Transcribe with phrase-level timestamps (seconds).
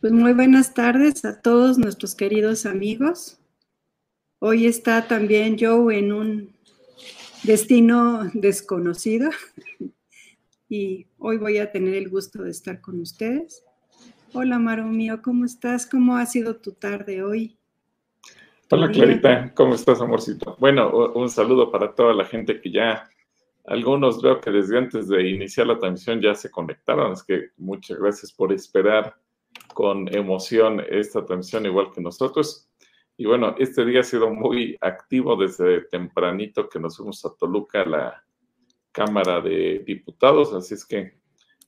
[0.00, 3.40] Pues muy buenas tardes a todos nuestros queridos amigos.
[4.38, 6.52] Hoy está también Joe en un
[7.42, 9.28] destino desconocido
[10.68, 13.64] y hoy voy a tener el gusto de estar con ustedes.
[14.34, 15.84] Hola, Maro mío, ¿cómo estás?
[15.84, 17.58] ¿Cómo ha sido tu tarde hoy?
[18.70, 20.56] Hola, Clarita, ¿cómo estás, amorcito?
[20.60, 23.10] Bueno, un saludo para toda la gente que ya,
[23.64, 27.98] algunos veo que desde antes de iniciar la transmisión ya se conectaron, es que muchas
[27.98, 29.16] gracias por esperar
[29.78, 32.68] con emoción esta transmisión igual que nosotros.
[33.16, 37.84] Y bueno, este día ha sido muy activo desde tempranito que nos fuimos a Toluca,
[37.84, 38.24] la
[38.90, 41.20] Cámara de Diputados, así es que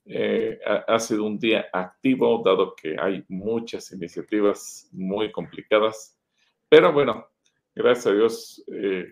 [0.03, 6.19] eh, ha, sido un día activo, dado que hay muchas iniciativas muy complicadas.
[6.67, 7.27] Pero bueno,
[7.73, 9.05] gracias a Dios, eh,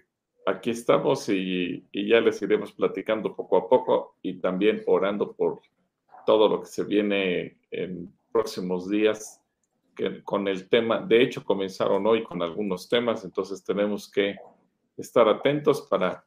[0.45, 5.61] aquí estamos y, y ya les iremos platicando poco a poco y también orando por
[6.25, 9.41] todo lo que se viene en próximos días
[9.95, 10.99] que, con el tema.
[10.99, 14.35] De hecho, comenzaron hoy con algunos temas, entonces tenemos que
[14.97, 16.25] estar atentos para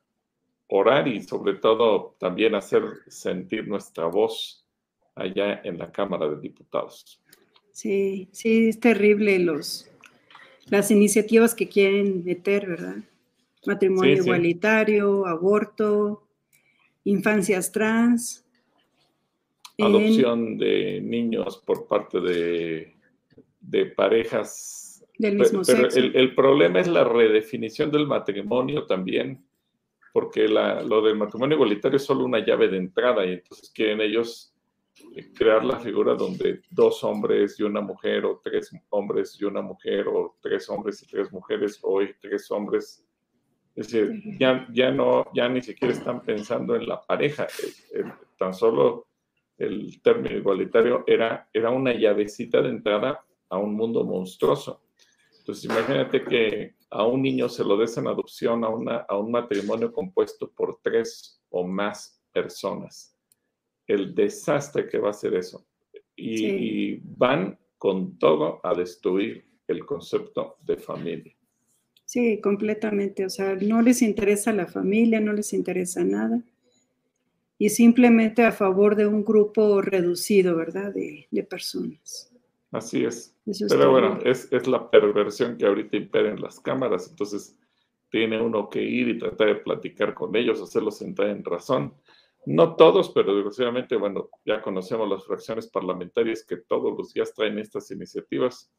[0.69, 4.67] orar y sobre todo también hacer sentir nuestra voz
[5.15, 7.21] allá en la Cámara de Diputados.
[7.73, 9.91] Sí, sí, es terrible los,
[10.67, 12.97] las iniciativas que quieren meter, ¿verdad?
[13.67, 16.27] Matrimonio igualitario, aborto,
[17.05, 18.42] infancias trans,
[19.87, 22.95] adopción de niños por parte de,
[23.61, 25.05] de parejas.
[25.19, 29.45] Del mismo pero, El, problema es la redefinición del matrimonio también,
[30.13, 34.01] porque la, lo del matrimonio igualitario es solo una llave de entrada y entonces quieren
[34.01, 34.53] ellos
[35.15, 39.63] eh, crear la figura donde dos hombres y una mujer o tres hombres y una
[39.63, 43.05] mujer o tres hombres y tres mujeres o tres hombres.
[43.75, 48.05] Es decir, ya, ya, no, ya ni siquiera están pensando en la pareja, eh, eh,
[48.39, 49.07] tan solo
[49.63, 54.83] el término igualitario era, era una llavecita de entrada a un mundo monstruoso.
[55.39, 59.31] Entonces, imagínate que a un niño se lo des en adopción a, una, a un
[59.31, 63.17] matrimonio compuesto por tres o más personas.
[63.87, 65.67] El desastre que va a ser eso.
[66.15, 71.35] Y, y van con todo a destruir el concepto de familia.
[72.05, 73.25] Sí, completamente.
[73.25, 76.43] O sea, no les interesa la familia, no les interesa nada
[77.63, 80.93] y simplemente a favor de un grupo reducido, ¿verdad?
[80.93, 82.35] De, personas.
[82.73, 83.37] Así es.
[83.69, 87.57] Pero bueno, es, la perversión que ahorita impera en las cámaras, entonces
[88.11, 91.95] tiene uno que ir y tratar de platicar con ellos, hacerlos entrar en razón.
[92.47, 97.61] No todos, pero desgraciadamente, bueno, ya conocemos las fracciones parlamentarias que todos los días traen
[97.61, 98.73] estas iniciativas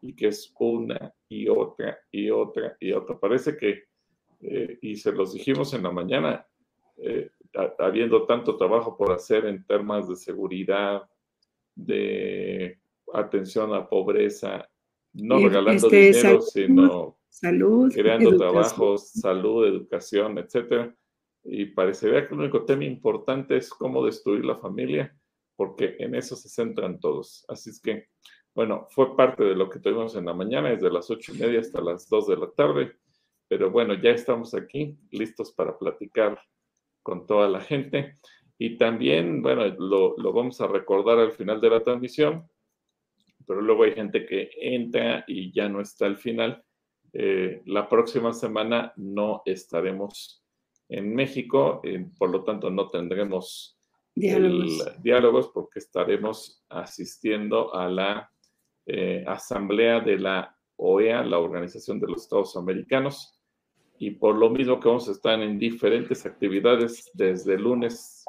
[0.00, 3.20] y que es una y otra y otra y otra.
[3.20, 3.82] Parece que,
[4.40, 6.46] eh, y se los dijimos en la mañana,
[6.96, 7.28] eh,
[7.78, 11.08] habiendo tanto trabajo por hacer en temas de seguridad,
[11.74, 12.78] de
[13.12, 14.68] atención a pobreza,
[15.12, 17.18] no regalando este, dinero, sino
[17.92, 20.94] creando trabajos, salud, educación, etcétera.
[21.44, 25.14] Y parecería que el único tema importante es cómo destruir la familia,
[25.56, 27.44] porque en eso se centran todos.
[27.48, 28.08] Así es que,
[28.54, 31.60] bueno, fue parte de lo que tuvimos en la mañana, desde las ocho y media
[31.60, 32.92] hasta las dos de la tarde.
[33.48, 36.38] Pero bueno, ya estamos aquí, listos para platicar
[37.02, 38.18] con toda la gente.
[38.58, 42.48] Y también, bueno, lo, vamos a recordar al final de la transmisión,
[43.46, 46.62] pero luego hay gente que entra y ya no está al final.
[47.12, 50.44] Eh, la próxima semana no estaremos
[50.88, 53.78] en México, eh, por lo tanto no tendremos
[54.14, 58.30] diálogos, porque estaremos asistiendo a la
[58.86, 63.41] eh, asamblea de la OEA, la Organización de los Estados Americanos,
[64.02, 68.24] y por lo mismo que vamos a estar en diferentes actividades desde el lunes,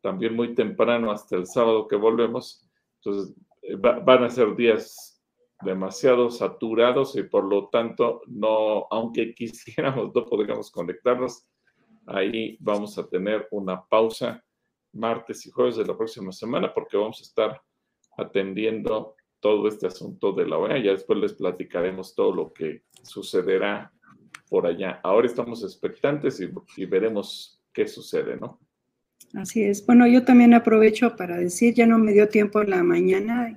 [0.00, 2.66] también muy temprano hasta el sábado que volvemos.
[2.96, 5.22] Entonces, eh, van a ser días
[5.60, 11.46] demasiado saturados y por lo tanto, no, aunque quisiéramos, no podríamos conectarnos.
[12.06, 14.42] Ahí vamos a tener una pausa
[14.94, 17.60] martes y jueves de la próxima semana porque vamos a estar
[18.16, 20.78] atendiendo todo este asunto de la OEA.
[20.78, 23.92] Ya después les platicaremos todo lo que sucederá
[24.48, 25.00] por allá.
[25.02, 26.40] Ahora estamos expectantes
[26.76, 28.58] y, veremos qué sucede, ¿no?
[29.34, 29.86] Así es.
[29.86, 33.56] Bueno, yo también aprovecho para decir, ya no me dio tiempo en la mañana,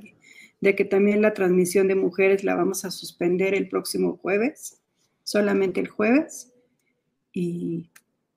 [0.61, 4.81] de que también la transmisión de mujeres la vamos a suspender el próximo jueves,
[5.23, 6.53] solamente el jueves,
[7.33, 7.89] y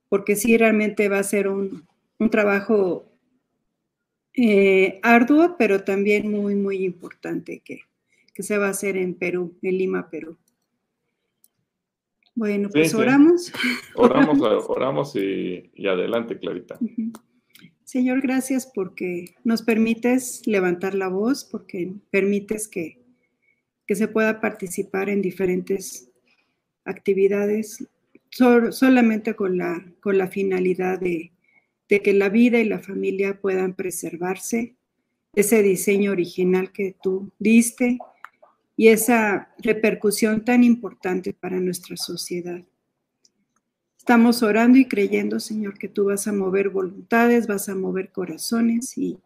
[0.09, 1.85] porque sí realmente va a ser un,
[2.31, 3.05] trabajo
[4.33, 7.81] eh, arduo, pero también muy, muy importante que,
[8.33, 10.37] que se va a hacer en Perú, en Lima, Perú.
[12.37, 13.51] Bueno, pues oramos.
[13.95, 14.39] Oramos,
[14.69, 16.77] oramos y, adelante, Clarita.
[17.83, 22.99] Señor, gracias porque nos permites levantar la voz, porque permites que,
[23.87, 26.11] que se pueda participar en diferentes
[26.85, 27.87] actividades
[28.29, 31.31] solamente con la, con la finalidad de,
[31.89, 34.75] de que la vida y la familia puedan preservarse,
[35.33, 37.97] ese diseño original que tú diste
[38.79, 42.63] y esa repercusión tan importante para nuestra sociedad.
[43.97, 48.97] Estamos orando y creyendo, Señor, que tú vas a mover voluntades, vas a mover corazones
[48.97, 49.17] y,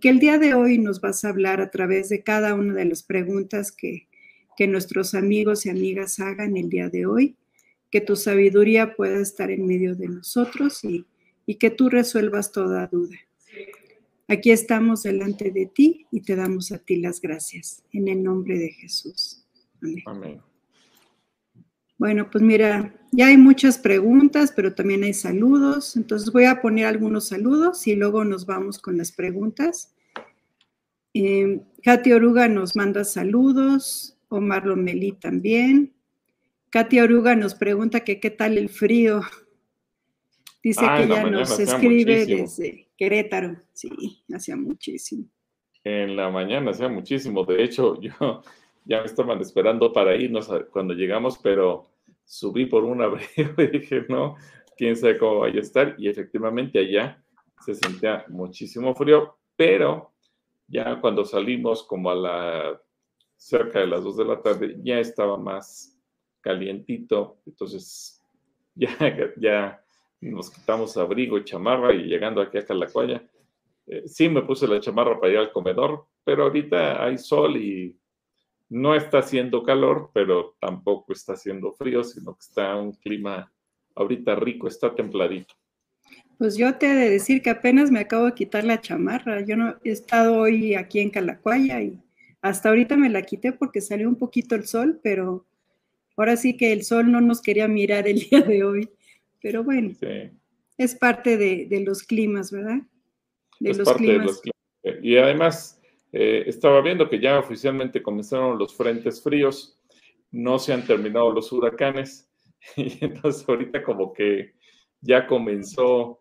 [0.00, 2.86] que el día de hoy nos vas a hablar a través de cada una de
[2.86, 4.08] las preguntas que,
[4.68, 7.34] nuestros amigos y amigas hagan el día de hoy,
[7.90, 13.16] que tu sabiduría pueda estar en medio de nosotros y que tú resuelvas toda duda.
[14.32, 17.84] Aquí estamos delante de ti y te damos a ti las gracias.
[17.92, 19.44] En el nombre de Jesús.
[19.82, 20.02] Amén.
[20.06, 20.40] Amén.
[21.98, 25.96] Bueno, pues mira, ya hay muchas preguntas, pero también hay saludos.
[25.96, 29.94] Entonces voy a poner algunos saludos y luego nos vamos con las preguntas.
[31.12, 35.92] Eh, Katy Oruga nos manda saludos, Omar Lomelí también.
[36.70, 39.20] Katy Oruga nos pregunta que qué tal el frío.
[40.62, 43.56] Dice que ya nos escribe desde Querétaro.
[43.72, 45.24] Sí, hacía muchísimo.
[45.82, 47.44] En la mañana hacía muchísimo.
[47.44, 48.42] De hecho, yo
[48.84, 51.90] ya me estaban esperando para irnos cuando llegamos, pero
[52.24, 53.26] subí por un abrigo
[53.58, 54.36] y dije, no,
[54.76, 55.96] quién sabe cómo vaya a estar.
[55.98, 57.20] Y efectivamente allá
[57.58, 60.12] se sentía muchísimo frío, pero
[60.68, 62.80] ya cuando salimos como a la
[63.34, 66.00] cerca de las 2 de la tarde, ya estaba más
[66.40, 68.22] calientito, entonces
[68.76, 68.96] ya,
[69.38, 69.81] ya
[70.30, 73.22] nos quitamos abrigo y chamarra y llegando aquí a Calacuaya,
[73.86, 77.98] eh, sí me puse la chamarra para ir al comedor, pero ahorita hay sol y
[78.68, 83.52] no está haciendo calor, pero tampoco está haciendo frío, sino que está un clima
[83.94, 85.54] ahorita rico, está templadito.
[86.38, 89.42] Pues yo te he de decir que apenas me acabo de quitar la chamarra.
[89.42, 92.00] Yo no he estado hoy aquí en Calacuaya y
[92.40, 95.46] hasta ahorita me la quité porque salió un poquito el sol, pero
[96.16, 98.90] ahora sí que el sol no nos quería mirar el día de hoy.
[99.42, 99.92] Pero bueno,
[100.78, 102.80] es parte de, los climas, ¿verdad?
[103.60, 104.40] De los climas.
[105.02, 105.80] Y además,
[106.12, 109.78] eh, estaba viendo que ya oficialmente comenzaron los frentes fríos,
[110.30, 112.30] no se han terminado los huracanes,
[112.76, 114.54] y entonces ahorita como que
[115.00, 116.20] ya comenzó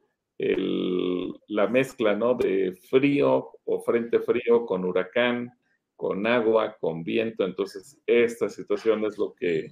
[1.47, 2.33] la mezcla, ¿no?
[2.33, 5.51] De frío o frente frío con huracán,
[5.95, 7.45] con agua, con viento.
[7.45, 9.71] Entonces, esta situación es lo que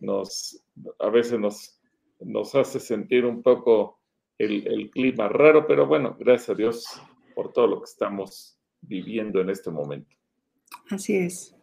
[0.00, 0.62] nos,
[0.98, 1.80] a veces nos,
[2.24, 4.00] nos hace sentir un poco
[4.38, 7.02] el, clima raro, pero bueno, gracias a Dios
[7.34, 10.16] por todo lo que estamos viviendo en este momento.
[10.90, 11.54] Así es.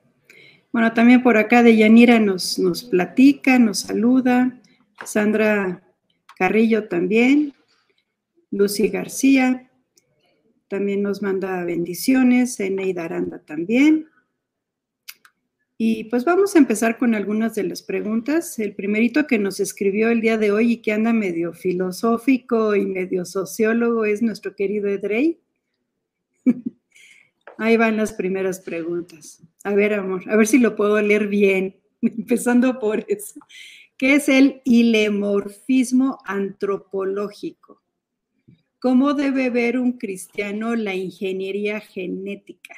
[0.72, 4.62] Bueno, también por acá de Yanira nos, nos platica, nos saluda.
[5.04, 5.84] Sandra
[6.38, 7.54] Carrillo también.
[8.52, 9.70] Lucy García
[10.68, 12.60] también nos manda bendiciones.
[12.60, 14.08] Eneida Aranda también.
[15.82, 18.60] Y pues vamos a empezar con algunas de las preguntas.
[18.60, 22.86] El primerito que nos escribió el día de hoy y que anda medio filosófico y
[22.86, 25.40] medio sociólogo es nuestro querido Edrey.
[27.58, 29.42] Ahí van las primeras preguntas.
[29.64, 33.40] A ver, amor, a ver si lo puedo leer bien, empezando por eso.
[33.98, 37.82] ¿Qué es el ilemorfismo antropológico?
[38.80, 42.76] ¿Cómo debe ver un cristiano la ingeniería genética?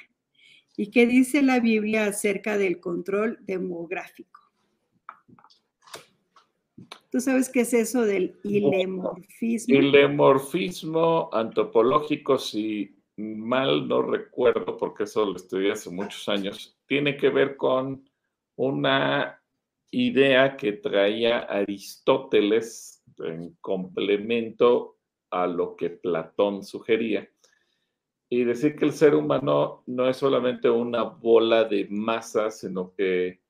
[0.82, 4.40] ¿Y qué dice la Biblia acerca del control demográfico?
[7.12, 9.76] ¿Tú sabes qué es eso del ilemorfismo?
[9.78, 17.30] Ilemorfismo antropológico, sí mal no recuerdo, porque eso lo estudié hace muchos años, tiene que
[17.30, 18.04] ver con
[18.56, 19.40] una
[19.92, 24.98] idea que traía Aristóteles en complemento
[25.30, 27.31] a lo que Platón sugería.
[28.34, 33.42] Y decir que el ser humano no es solamente una bola de masa, sino que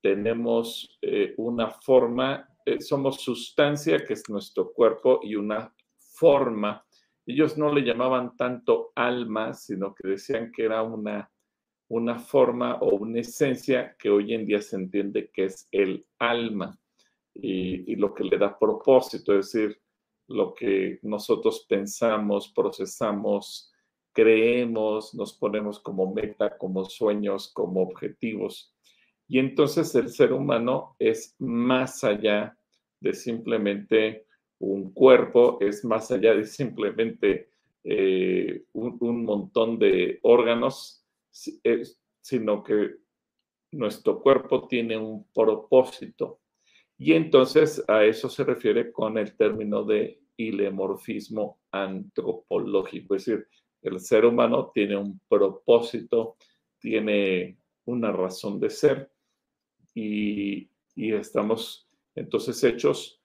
[0.00, 6.82] tenemos eh, una forma, eh, somos sustancia, que es nuestro cuerpo, y una forma.
[7.26, 11.30] Ellos no le llamaban tanto alma, sino que decían que era una,
[11.88, 16.78] una forma o una esencia que hoy en día se entiende que es el alma
[17.34, 19.78] y, lo que le da propósito, es decir,
[20.28, 23.71] lo que nosotros pensamos, procesamos,
[24.12, 28.74] creemos, nos ponemos como meta, como sueños, como objetivos.
[29.28, 32.56] Y entonces el ser humano es más allá
[33.00, 34.26] de simplemente
[34.62, 37.50] un cuerpo es más allá de simplemente
[37.82, 42.92] eh, un, montón de órganos, sino que
[43.72, 46.38] nuestro cuerpo tiene un propósito.
[46.96, 53.16] Y entonces a eso se refiere con el término de y lemorfismo antropológico.
[53.16, 53.48] Es decir,
[53.82, 56.36] el ser humano tiene un propósito,
[56.78, 59.10] tiene una razón de ser
[59.94, 63.20] y, y estamos entonces hechos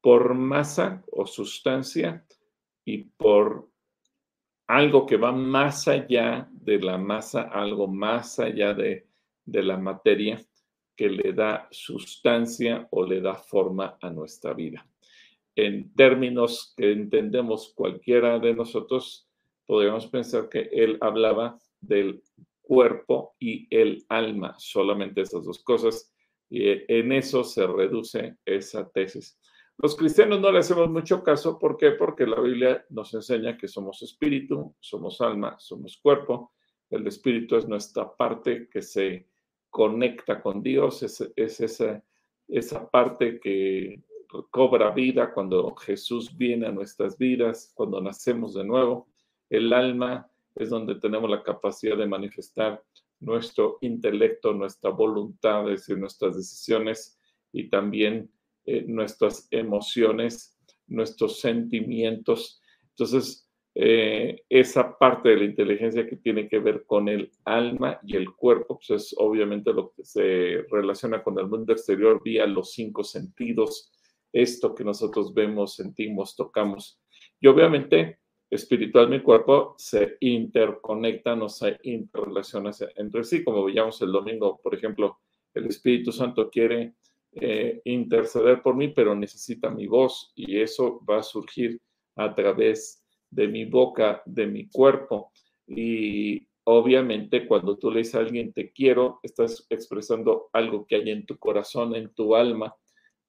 [0.00, 2.24] por masa o sustancia
[2.84, 3.68] y por
[4.68, 9.06] algo que va más allá de la masa, algo más allá de,
[9.44, 10.40] de la materia
[10.96, 14.86] que le da sustancia o le da forma a nuestra vida.
[15.54, 19.25] En términos que entendemos cualquiera de nosotros,
[19.66, 22.22] podríamos pensar que él hablaba del
[22.62, 26.12] cuerpo y el alma, solamente esas dos cosas,
[26.48, 29.38] y en eso se reduce esa tesis.
[29.78, 31.90] Los cristianos no le hacemos mucho caso, ¿por qué?
[31.92, 36.52] Porque la Biblia nos enseña que somos espíritu, somos alma, somos cuerpo.
[36.88, 39.28] El espíritu es nuestra parte que se
[39.68, 42.02] conecta con Dios, es, esa,
[42.48, 44.02] esa parte que
[44.50, 49.08] cobra vida cuando Jesús viene a nuestras vidas, cuando nacemos de nuevo.
[49.50, 52.82] El alma es donde tenemos la capacidad de manifestar
[53.20, 57.18] nuestro intelecto, nuestra voluntad, es decir, nuestras decisiones
[57.52, 58.30] y también
[58.64, 62.60] eh, nuestras emociones, nuestros sentimientos.
[62.90, 68.16] Entonces, eh, esa parte de la inteligencia que tiene que ver con el alma y
[68.16, 72.72] el cuerpo, pues es obviamente lo que se relaciona con el mundo exterior vía los
[72.72, 73.92] cinco sentidos,
[74.32, 77.00] esto que nosotros vemos, sentimos, tocamos.
[77.38, 84.12] Y obviamente, espiritual mi cuerpo se interconectan o se interrelacionan entre sí, como veíamos el
[84.12, 85.18] domingo, por ejemplo,
[85.54, 86.94] el Espíritu Santo quiere
[87.32, 91.80] eh, interceder por mí, pero necesita mi voz y eso va a surgir
[92.14, 95.32] a través de mi boca, de mi cuerpo.
[95.66, 101.10] Y obviamente cuando tú le dices a alguien te quiero, estás expresando algo que hay
[101.10, 102.74] en tu corazón, en tu alma,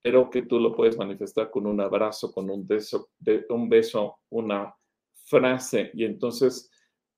[0.01, 3.09] pero que tú lo puedes manifestar con un abrazo, con un beso,
[3.49, 4.73] un beso una
[5.27, 5.91] frase.
[5.93, 6.71] Y entonces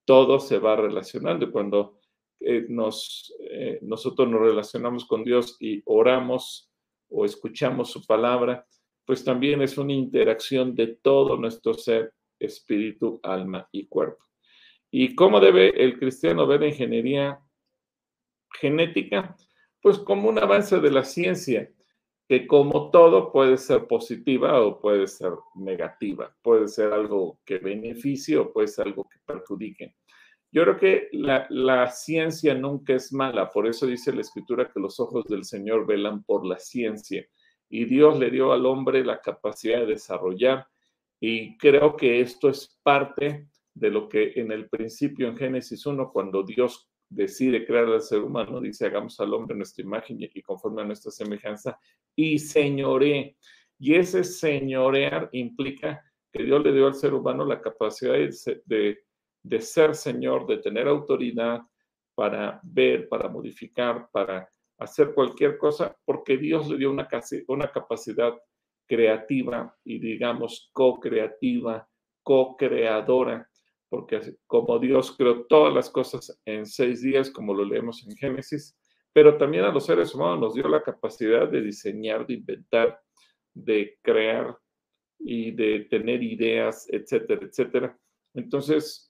[0.05, 1.51] todo se va relacionando.
[1.51, 1.99] Cuando
[2.39, 6.71] eh, nos, eh, nosotros nos relacionamos con Dios y oramos,
[7.09, 8.65] o escuchamos su palabra,
[9.05, 14.23] pues también es una interacción de todo nuestro ser, espíritu, alma y cuerpo.
[14.91, 17.39] ¿Y cómo debe el cristiano ver la ingeniería
[18.59, 19.35] genética?
[19.81, 21.69] Pues como un avance de la ciencia,
[22.29, 28.37] que como todo puede ser positiva o puede ser negativa, puede ser algo que beneficie
[28.37, 29.95] o puede ser algo que perjudique.
[30.51, 34.79] Yo creo que la, la, ciencia nunca es mala, por eso dice la escritura que
[34.79, 37.25] los ojos del Señor velan por la ciencia
[37.67, 40.67] y Dios le dio al hombre la capacidad de desarrollar
[41.19, 46.11] y creo que esto es parte de lo que en el principio en Génesis 1,
[46.11, 50.81] cuando Dios decide crear al ser humano, dice, hagamos al hombre nuestra imagen y conforme
[50.81, 51.79] a nuestra semejanza
[52.15, 53.37] y señoré.
[53.79, 58.99] Y ese señorear implica que Dios le dio al ser humano la capacidad de,
[59.43, 61.61] de ser Señor, de tener autoridad
[62.13, 67.07] para ver, para modificar, para hacer cualquier cosa, porque Dios le dio una,
[67.47, 68.33] una capacidad
[68.87, 71.87] creativa y digamos co-creativa,
[72.23, 73.48] co-creadora,
[73.89, 78.77] porque como Dios creó todas las cosas en seis días, como lo leemos en Génesis,
[79.11, 82.99] pero también a los seres humanos nos dio la capacidad de diseñar, de inventar,
[83.53, 84.57] de crear
[85.17, 87.99] y de tener ideas, etcétera, etcétera.
[88.35, 89.09] Entonces,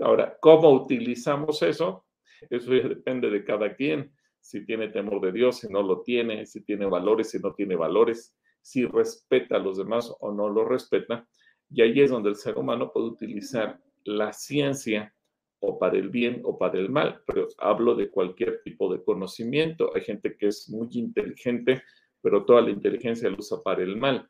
[0.00, 2.06] Ahora, ¿cómo utilizamos eso?
[2.48, 4.12] Eso depende de cada quien.
[4.40, 7.76] Si tiene temor de Dios, si no lo tiene, si tiene valores, si no tiene
[7.76, 11.28] valores, si respeta a los demás o no lo respeta.
[11.72, 15.14] Y ahí es donde el ser humano puede utilizar la ciencia
[15.60, 19.92] o para el bien o para el mal, pero hablo de cualquier tipo de conocimiento.
[19.94, 21.82] Hay gente que es muy inteligente,
[22.20, 24.28] pero toda la inteligencia la usa para el mal.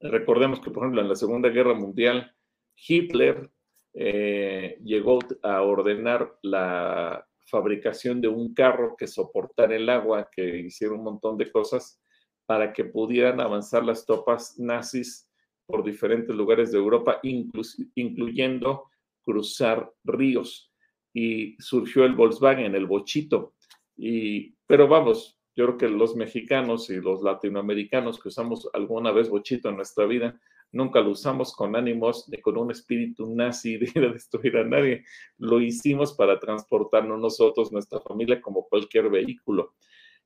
[0.00, 2.34] Recordemos que, por ejemplo, en la Segunda Guerra Mundial,
[2.76, 3.50] Hitler
[3.94, 10.94] eh, llegó a ordenar la fabricación de un carro que soportara el agua, que hiciera
[10.94, 12.00] un montón de cosas
[12.46, 15.31] para que pudieran avanzar las tropas nazis
[15.66, 18.84] por diferentes lugares de Europa, incluyendo
[19.22, 20.72] cruzar ríos.
[21.14, 23.54] Y surgió el Volkswagen, el bochito.
[23.96, 29.28] Y, pero vamos, yo creo que los mexicanos y los latinoamericanos que usamos alguna vez
[29.28, 30.40] bochito en nuestra vida,
[30.72, 34.64] nunca lo usamos con ánimos ni con un espíritu nazi de ir a destruir a
[34.64, 35.04] nadie.
[35.38, 39.74] Lo hicimos para transportarnos nosotros, nuestra familia, como cualquier vehículo.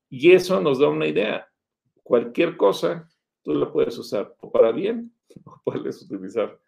[0.08, 1.48] Y eso nos da una idea.
[2.04, 3.08] Cualquier cosa
[3.42, 5.12] tú la puedes usar o para bien
[5.44, 6.58] o puedes utilizar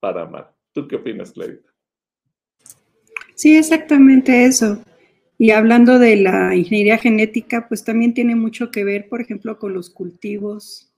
[0.00, 0.50] para mal.
[0.72, 1.68] ¿Tú qué opinas, Clarita?
[3.34, 4.82] Sí, exactamente eso.
[5.38, 9.72] Y hablando de la ingeniería genética, pues también tiene mucho que ver, por ejemplo, con
[9.72, 10.92] los cultivos,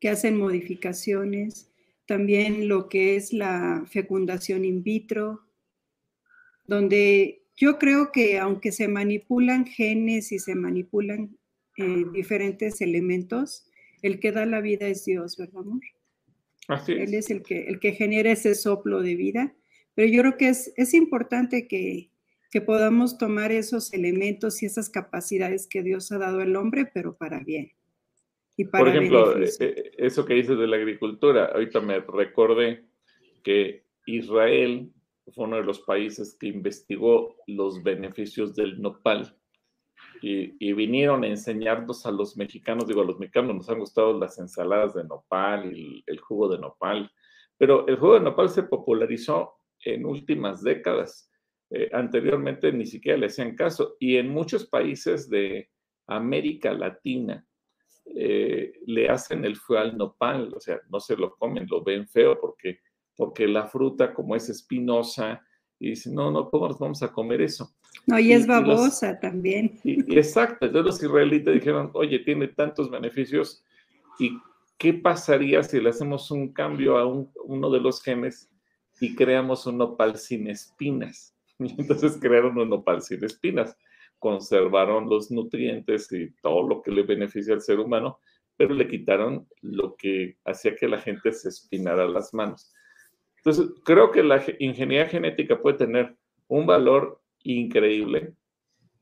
[0.00, 1.72] que hacen modificaciones,
[2.06, 5.46] también lo que es la fecundación in vitro,
[6.66, 11.36] donde yo creo que aunque se manipulan genes y se manipulan
[11.76, 13.68] eh, diferentes elementos,
[14.02, 15.80] el que da la vida es Dios, ¿verdad, amor?
[16.68, 17.08] Así es.
[17.08, 19.54] Él es el que, el que genera ese soplo de vida.
[19.94, 22.10] Pero yo creo que es, es importante que,
[22.50, 27.16] que podamos tomar esos elementos y esas capacidades que Dios ha dado al hombre, pero
[27.16, 27.72] para bien.
[28.70, 32.86] Por ejemplo, eh, eh, eso que dices de la agricultura, ahorita me recordé
[33.42, 34.90] que Israel
[35.34, 39.36] fue uno de los países que investigó los beneficios del nopal
[40.22, 44.38] y, vinieron a enseñarnos a los mexicanos, digo, a los mexicanos nos han gustado las
[44.38, 45.72] ensaladas de nopal
[46.06, 47.10] el, jugo de nopal,
[47.56, 49.54] pero el jugo de nopal se popularizó
[49.84, 51.30] en últimas décadas.
[51.70, 55.68] Eh, anteriormente ni siquiera le hacían caso y en muchos países de
[56.06, 57.44] América Latina,
[58.14, 62.06] eh, le hacen el fue al nopal, o sea, no se lo comen, lo ven
[62.06, 62.78] feo porque,
[63.16, 65.44] porque la fruta como es espinosa
[65.78, 67.74] y dicen, no, no, ¿cómo nos vamos a comer eso?
[68.06, 69.78] No, y es babosa también.
[69.82, 73.64] Y, exacto, entonces los israelitas dijeron, oye, tiene tantos beneficios
[74.18, 74.38] y
[74.78, 78.50] ¿qué pasaría si le hacemos un cambio a uno de los genes
[79.00, 81.32] y creamos un nopal sin espinas?
[81.58, 83.76] Y entonces crearon un nopal sin espinas
[84.18, 88.18] conservaron los nutrientes y todo lo que le beneficia al ser humano,
[88.56, 92.72] pero le quitaron lo que hacía que la gente se espinara las manos.
[93.36, 96.16] Entonces, creo que la ingeniería genética puede tener
[96.48, 97.20] un valor
[97.52, 98.34] increíble.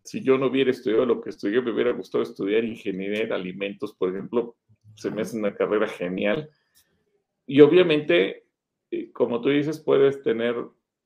[0.03, 3.95] Si yo no hubiera estudiado lo que estudié, me hubiera gustado estudiar ingeniería de alimentos,
[3.95, 4.57] por ejemplo,
[4.95, 6.51] se me hace una carrera genial.
[7.47, 8.45] Y obviamente,
[8.91, 10.57] eh, como tú dices, puedes tener,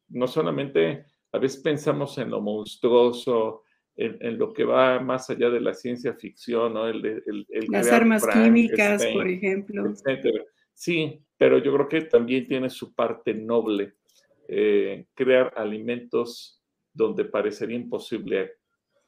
[0.09, 3.63] no solamente, a veces pensamos en lo monstruoso,
[3.97, 6.87] en, lo que va más allá de la ciencia ficción, ¿no?
[6.87, 7.25] El,
[7.69, 9.93] Las armas químicas, por ejemplo.
[10.73, 13.95] Sí, pero yo creo que también tiene su parte noble.
[14.47, 16.58] Eh, crear alimentos
[16.99, 18.57] donde parecería imposible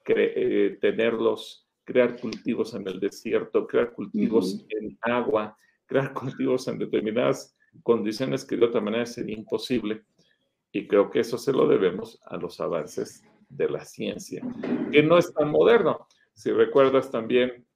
[0.07, 7.57] eh, tenerlos, crear cultivos en el desierto, crear cultivos en agua, crear cultivos en determinadas
[7.83, 10.05] condiciones que de otra manera sería imposible.
[10.73, 14.41] Y creo que eso se lo debemos a los avances de la ciencia,
[14.93, 16.07] que no es tan moderno.
[16.33, 17.67] Si recuerdas también,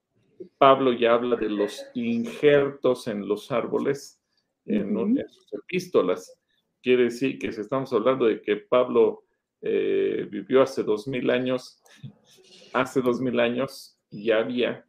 [0.59, 4.23] Pablo ya habla de los injertos en los árboles
[4.65, 4.95] en,
[5.29, 6.39] sus epístolas.
[6.81, 9.25] Quiere decir que si estamos hablando de que Pablo
[9.67, 11.83] eh, vivió hace dos mil años,
[12.75, 14.85] hace dos mil años ya había,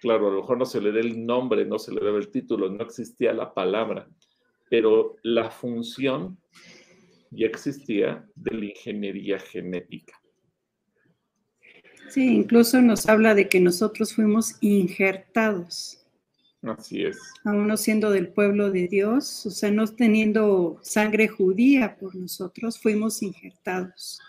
[0.00, 2.30] claro, a lo mejor no se le dé el nombre, no se le dé el
[2.30, 4.08] título, no existía la palabra,
[4.70, 6.38] pero la función
[7.30, 10.20] ya existía de la ingeniería genética.
[12.08, 15.99] Sí, incluso nos habla de que nosotros fuimos injertados.
[16.62, 17.18] Así es.
[17.44, 22.78] Aún no siendo del pueblo de Dios, o sea, no teniendo sangre judía por nosotros,
[22.78, 24.20] fuimos injertados.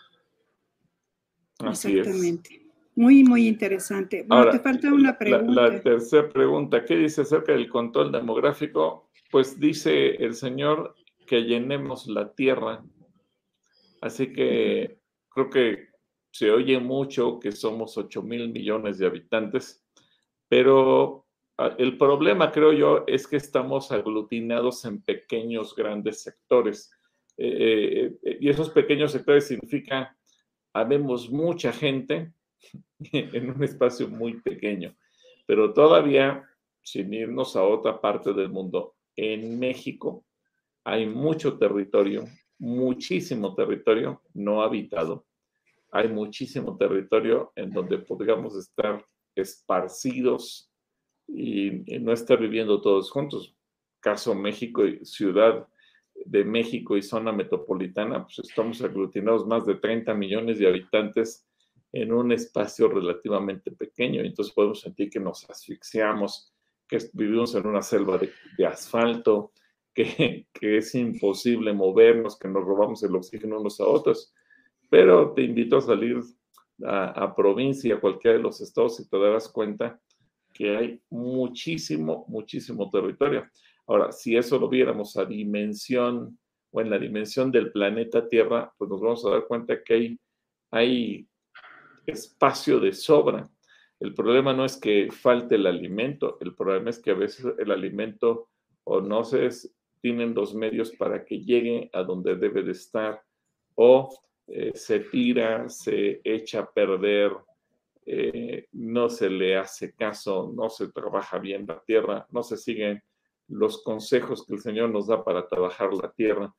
[1.59, 2.61] Así Exactamente.
[2.95, 4.23] Muy, muy interesante.
[4.27, 5.61] Bueno, te falta una pregunta.
[5.61, 9.09] La, la, tercera pregunta, ¿qué dice acerca del control demográfico?
[9.29, 12.83] Pues dice el Señor que llenemos la tierra.
[14.01, 15.87] Así que creo que
[16.31, 19.85] se oye mucho que somos 8 mil millones de habitantes,
[20.47, 21.25] pero
[21.77, 26.91] el problema, creo yo, es que estamos aglutinados en pequeños, grandes sectores.
[27.37, 30.17] Eh, eh, y esos pequeños sectores significa,
[30.73, 32.33] habemos mucha gente
[33.11, 34.95] en un espacio muy pequeño,
[35.45, 36.47] pero todavía,
[36.81, 40.25] sin irnos a otra parte del mundo, en México
[40.83, 42.25] hay mucho territorio,
[42.57, 45.25] muchísimo territorio no habitado.
[45.91, 50.70] Hay muchísimo territorio en donde podríamos estar esparcidos
[51.33, 53.55] y, no estar viviendo todos juntos.
[53.99, 55.67] Caso México Ciudad
[56.25, 61.47] de México y zona metropolitana, pues estamos aglutinados más de 30 millones de habitantes
[61.91, 64.21] en un espacio relativamente pequeño.
[64.21, 66.53] Entonces podemos sentir que nos asfixiamos,
[66.87, 68.19] que vivimos en una selva
[68.57, 69.51] de asfalto,
[69.93, 74.33] que, es imposible movernos, que nos robamos el oxígeno unos a otros.
[74.89, 76.19] Pero te invito a salir
[76.85, 79.99] a, provincia, a cualquiera de los estados, y te darás cuenta
[80.53, 83.47] que hay muchísimo, muchísimo territorio.
[83.87, 86.37] Ahora, si eso lo viéramos a dimensión
[86.71, 90.19] o en la dimensión del planeta Tierra, pues nos vamos a dar cuenta que hay,
[90.71, 91.27] hay
[92.05, 93.49] espacio de sobra.
[93.99, 97.71] El problema no es que falte el alimento, el problema es que a veces el
[97.71, 98.49] alimento
[98.83, 99.49] o no se,
[100.01, 103.21] tienen los medios para que llegue a donde debe de estar
[103.75, 104.09] o
[104.47, 107.31] eh, se tira, se echa a perder
[108.05, 113.03] eh, no se le hace caso, no se trabaja bien la tierra, no se siguen
[113.47, 116.53] los consejos que el Señor nos da para trabajar la tierra.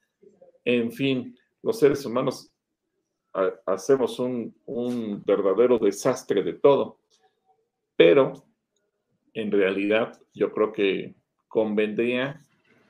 [0.65, 2.53] En fin, los seres humanos
[3.67, 4.55] hacemos un,
[5.25, 6.99] verdadero desastre de todo,
[7.97, 8.45] pero
[9.33, 11.15] en realidad yo creo que
[11.49, 12.41] convendría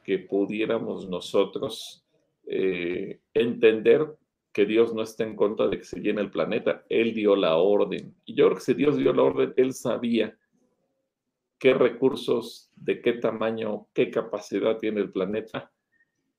[0.05, 2.05] que pudiéramos nosotros
[2.47, 4.17] eh, entender
[4.53, 6.85] que Dios no está en contra de que se llene el planeta.
[6.89, 8.15] Él dio la orden.
[8.25, 10.37] Y yo creo que si Dios dio la orden, Él sabía
[11.59, 15.71] qué recursos, de qué tamaño, qué capacidad tiene el planeta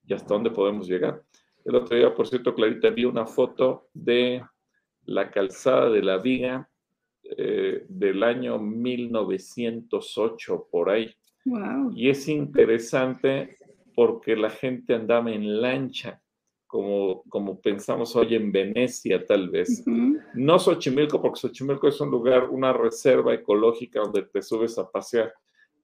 [0.05, 1.23] y hasta dónde podemos llegar.
[1.65, 4.43] El otro día, por cierto, Clarita, vi una foto de
[5.05, 6.69] la calzada de la viga
[7.23, 11.15] eh, del año 1908, por ahí.
[11.95, 13.57] Y es interesante
[13.95, 16.21] porque la gente andaba en lancha,
[16.73, 19.83] como, como pensamos hoy en Venecia, tal vez.
[20.33, 25.35] No Xochimilco, porque Xochimilco es un lugar, una reserva ecológica donde te subes a pasear,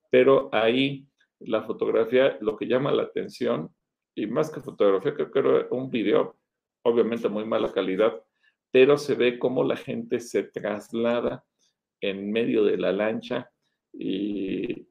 [0.10, 1.06] pero ahí
[1.42, 3.70] la fotografía, lo que llama la atención,
[4.16, 6.38] y más que fotografía, creo que era un video,
[6.82, 8.20] obviamente muy mala calidad,
[8.72, 11.46] pero se ve cómo la gente se traslada
[12.02, 13.52] en medio de la lancha
[13.94, 14.88] y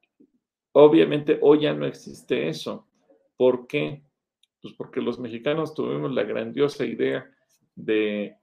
[0.71, 2.87] obviamente hoy ya no existe eso.
[3.37, 4.05] ¿Por qué?
[4.61, 7.31] Pues porque los mexicanos tuvimos la grandiosa idea
[7.75, 8.37] de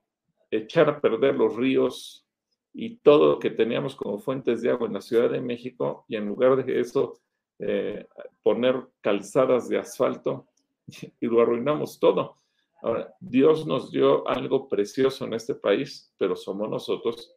[0.50, 2.26] echar a perder los ríos
[2.72, 6.16] y todo lo que teníamos como fuentes de agua en la Ciudad de México y
[6.16, 7.18] en lugar de eso
[7.58, 8.06] eh,
[8.42, 10.46] poner calzadas de asfalto
[11.20, 12.36] y lo arruinamos todo.
[12.82, 17.34] Ahora, Dios nos dio algo precioso en este país, pero somos nosotros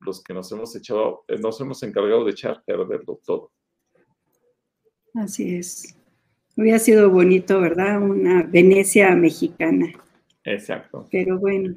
[0.00, 3.50] los que nos hemos echado, eh, nos hemos encargado de echar a perderlo todo.
[5.14, 6.01] Así es.
[6.56, 8.00] Hubiera sido bonito, ¿verdad?
[8.00, 9.92] Una Venecia mexicana.
[10.44, 11.08] Exacto.
[11.10, 11.76] Pero bueno,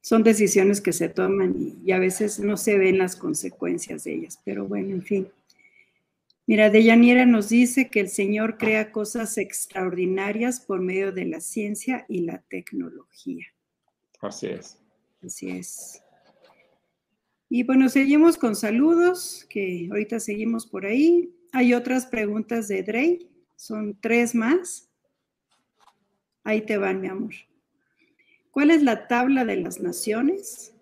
[0.00, 4.40] son decisiones que se toman y, a veces no se ven las consecuencias de ellas.
[4.44, 5.28] Pero bueno, en fin.
[6.46, 12.06] Mira, Deyanira nos dice que el Señor crea cosas extraordinarias por medio de la ciencia
[12.08, 13.46] y la tecnología.
[14.20, 14.78] Así es.
[15.22, 16.02] Así es.
[17.50, 21.30] Y bueno, seguimos con saludos, que ahorita seguimos por ahí.
[21.52, 24.90] Hay otras preguntas de Drey, son tres más.
[26.44, 27.34] Ahí te van, mi amor.
[28.50, 30.74] ¿Cuál es la tabla de las naciones?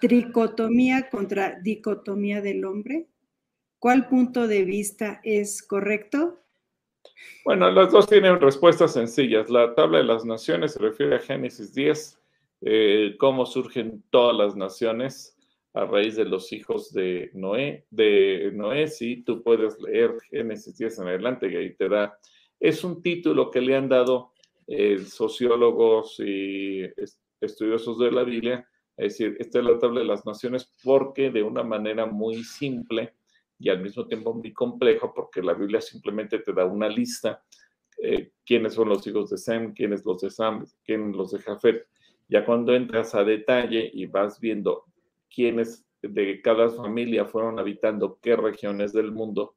[0.00, 3.06] Tricotomía contra dicotomía del hombre.
[3.78, 6.40] ¿Cuál punto de vista es correcto?
[7.44, 9.48] Bueno, las dos tienen respuestas sencillas.
[9.48, 12.18] La tabla de las naciones se refiere a Génesis 10,
[12.62, 15.37] eh, cómo surgen todas las naciones
[15.74, 17.86] a raíz de los hijos de Noé.
[17.90, 22.18] De Noé, sí, tú puedes leer Génesis 10 en adelante y ahí te da.
[22.58, 24.32] Es un título que le han dado
[24.66, 26.82] eh, sociólogos y
[27.40, 31.42] estudiosos de la Biblia, es decir, esta es la tabla de las naciones porque de
[31.42, 33.14] una manera muy simple
[33.58, 37.42] y al mismo tiempo muy complejo, porque la Biblia simplemente te da una lista,
[38.02, 41.86] eh, quiénes son los hijos de Sem, quiénes los de Sam, quiénes los de Jafet.
[42.28, 44.84] Ya cuando entras a detalle y vas viendo
[45.34, 49.56] quiénes de cada familia fueron habitando qué regiones del mundo,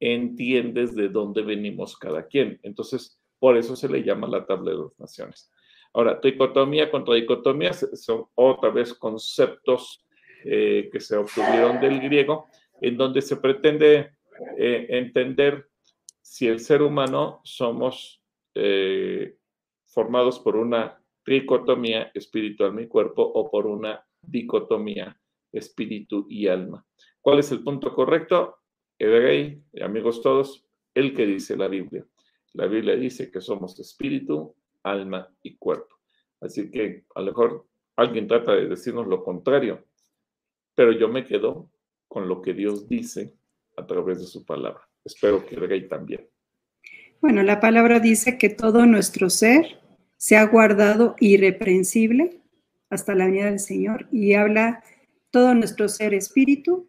[0.00, 2.58] entiendes de dónde venimos cada quien.
[2.62, 5.50] Entonces, por eso se le llama la tabla de las naciones.
[5.92, 10.04] Ahora, dicotomía contra dicotomía son otra vez conceptos
[10.44, 12.46] eh, que se obtuvieron del griego
[12.80, 14.10] en donde se pretende
[14.58, 15.68] eh, entender
[16.20, 18.22] si el ser humano somos
[18.54, 19.36] eh,
[19.86, 25.18] formados por una tricotomía espiritual y cuerpo o por una dicotomía
[25.52, 26.84] espíritu y alma.
[27.20, 28.58] ¿Cuál es el punto correcto?
[28.98, 32.06] y amigos todos, el que dice la Biblia.
[32.54, 35.96] La Biblia dice que somos espíritu, alma y cuerpo.
[36.40, 39.84] Así que a lo mejor alguien trata de decirnos lo contrario,
[40.74, 41.70] pero yo me quedo
[42.08, 43.34] con lo que Dios dice
[43.76, 44.88] a través de su palabra.
[45.04, 46.26] Espero que Rey también.
[47.20, 49.80] Bueno, la palabra dice que todo nuestro ser
[50.16, 52.40] se ha guardado irreprensible
[52.90, 54.82] hasta la venida del Señor y habla
[55.30, 56.88] todo nuestro ser espíritu,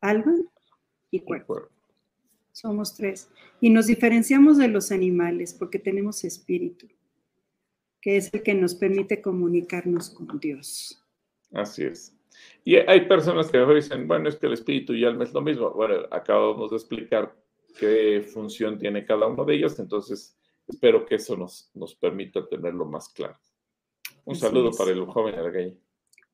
[0.00, 0.34] alma
[1.10, 1.68] y cuerpo.
[2.52, 3.30] Somos tres.
[3.60, 6.88] Y nos diferenciamos de los animales porque tenemos espíritu,
[8.00, 11.04] que es el que nos permite comunicarnos con Dios.
[11.52, 12.14] Así es.
[12.64, 15.70] Y hay personas que dicen, bueno, es que el espíritu y alma es lo mismo.
[15.70, 17.34] Bueno, acabamos de explicar
[17.78, 20.36] qué función tiene cada uno de ellos, entonces
[20.66, 23.38] espero que eso nos, nos permita tenerlo más claro.
[24.28, 25.78] Un saludo para el joven Edrey.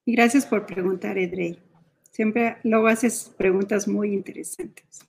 [0.05, 1.61] Y gracias por preguntar, Edrey.
[2.11, 5.07] Siempre luego haces preguntas muy interesantes.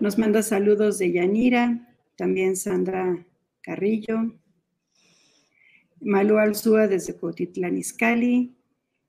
[0.00, 3.24] Nos manda saludos de Yanira, también Sandra
[3.62, 4.34] Carrillo,
[6.02, 8.54] Malú Alzúa desde Cotitlán Izcalli,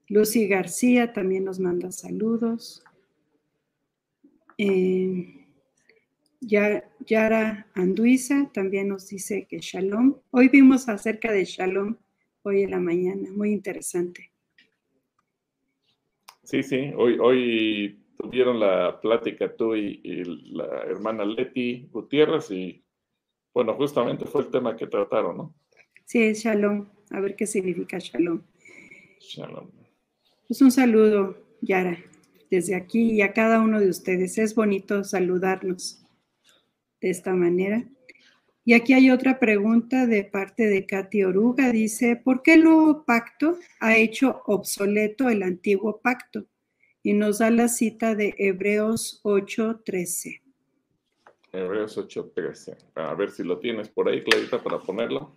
[0.08, 2.82] Lucy García también nos manda saludos.
[4.58, 5.45] Eh,
[6.39, 10.15] Yara Anduiza también nos dice que Shalom.
[10.32, 11.97] Hoy vimos acerca de Shalom,
[12.45, 14.31] hoy en la mañana, muy interesante.
[16.43, 22.84] Sí, sí, hoy, hoy tuvieron la plática tú y, la hermana Leti Gutiérrez y
[23.53, 25.55] bueno, justamente fue el tema que trataron, ¿no?
[26.05, 26.88] Sí, es Shalom.
[27.10, 28.41] A ver qué significa Shalom.
[29.19, 29.71] Shalom.
[30.47, 31.97] Pues un saludo, Yara,
[32.51, 34.38] desde aquí y a cada uno de ustedes.
[34.38, 36.05] Es bonito saludarnos
[37.01, 37.84] de esta manera.
[38.67, 41.71] Y aquí hay otra pregunta de parte de Katy Oruga.
[41.71, 46.47] Dice, ¿por qué el nuevo pacto ha hecho obsoleto el antiguo pacto?
[47.04, 50.41] Y nos da la cita de Hebreos 8:13.
[51.51, 52.75] Hebreos 8:13.
[52.95, 55.36] A ver si lo tienes por ahí, Clarita, para ponerlo.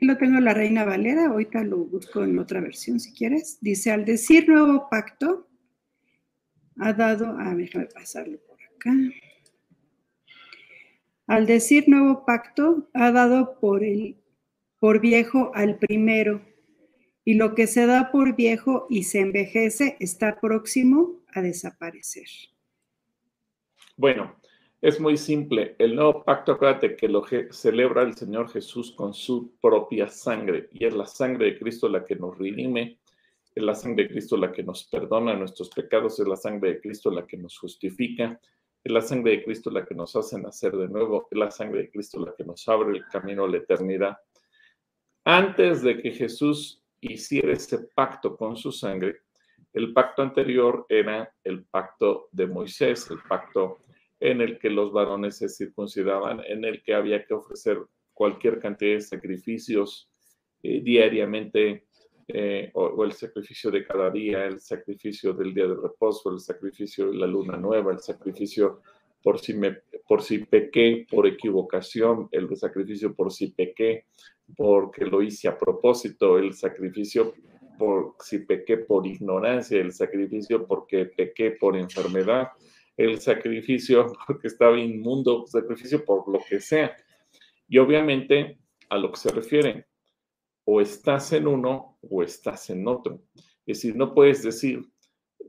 [0.00, 3.58] Lo tengo la Reina Valera, ahorita lo busco en otra versión si quieres.
[3.60, 5.48] Dice, al decir nuevo pacto,
[6.78, 8.92] ha dado, ah, déjame pasarlo por acá.
[11.26, 14.16] Al decir nuevo pacto, ha dado por, el,
[14.78, 16.42] por viejo al primero,
[17.24, 22.26] y lo que se da por viejo y se envejece está próximo a desaparecer.
[23.96, 24.36] Bueno,
[24.82, 25.76] es muy simple.
[25.78, 30.84] El nuevo pacto, acuérdate que lo celebra el Señor Jesús con su propia sangre, y
[30.84, 32.98] es la sangre de Cristo la que nos redime
[33.54, 36.80] es la sangre de Cristo la que nos perdona nuestros pecados, es la sangre de
[36.80, 38.40] Cristo la que nos justifica,
[38.82, 41.82] es la sangre de Cristo la que nos hace nacer de nuevo, es la sangre
[41.82, 44.18] de Cristo la que nos abre el camino a la eternidad.
[45.24, 49.20] Antes de que Jesús hiciera ese pacto con su sangre,
[49.72, 53.78] el pacto anterior era el pacto de Moisés, el pacto
[54.20, 57.78] en el que los varones se circuncidaban, en el que había que ofrecer
[58.12, 60.08] cualquier cantidad de sacrificios
[60.62, 61.86] eh, diariamente
[62.28, 67.10] eh, o, el sacrificio de cada día, el sacrificio del día de reposo, el sacrificio
[67.10, 68.80] de la luna nueva, el sacrificio
[69.22, 74.06] por si, me, por si pequé por equivocación, el sacrificio por si pequé
[74.56, 77.34] porque lo hice a propósito, el sacrificio
[77.78, 82.48] por si pequé por ignorancia, el sacrificio porque pequé por enfermedad,
[82.96, 86.96] el sacrificio porque estaba inmundo, sacrificio por lo que sea.
[87.68, 88.58] Y obviamente
[88.88, 89.86] a lo que se refiere,
[90.64, 93.20] o estás en uno o estás en otro.
[93.66, 94.82] Es decir, no puedes decir,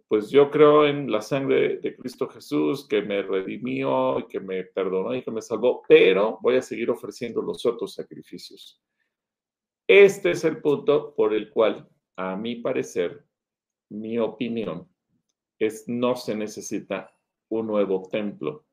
[0.07, 4.63] pues yo creo en la sangre de Cristo Jesús que me redimió y que me
[4.63, 8.81] perdonó y que me salvó, pero voy a seguir ofreciendo los otros sacrificios.
[9.87, 13.25] Este es el punto por el cual, a mi parecer,
[13.89, 14.89] mi opinión
[15.59, 17.15] es no se necesita
[17.49, 18.65] un nuevo templo,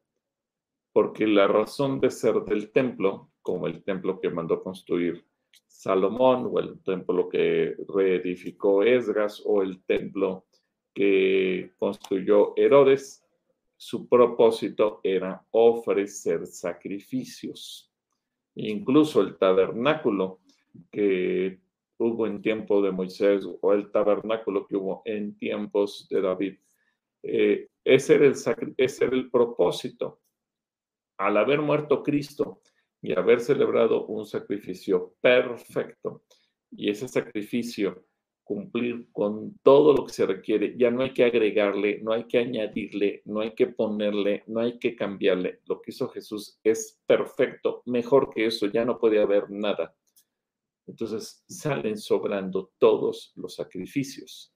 [0.93, 5.27] porque la razón de ser del templo, como el templo que mandó construir
[5.67, 10.47] Salomón o el templo que reedificó Esdras o el templo
[10.95, 13.25] que construyó Herodes,
[13.77, 17.91] su propósito era ofrecer sacrificios.
[18.55, 20.41] Incluso el tabernáculo
[20.91, 21.59] que
[21.99, 26.59] hubo en tiempo de Moisés o el tabernáculo que hubo en tiempos de David,
[27.23, 30.21] eh, ese, era el, ese era el propósito.
[31.19, 32.61] Al haber muerto Cristo,
[33.03, 36.23] y haber celebrado un sacrificio perfecto
[36.71, 38.07] y ese sacrificio
[38.45, 42.39] cumplir con todo lo que se requiere, ya no hay que agregarle, no hay que
[42.39, 45.61] añadirle, no hay que ponerle, no hay que cambiarle.
[45.67, 49.95] Lo que hizo Jesús es perfecto, mejor que eso, ya no puede haber nada.
[50.87, 54.53] Entonces salen sobrando todos los sacrificios.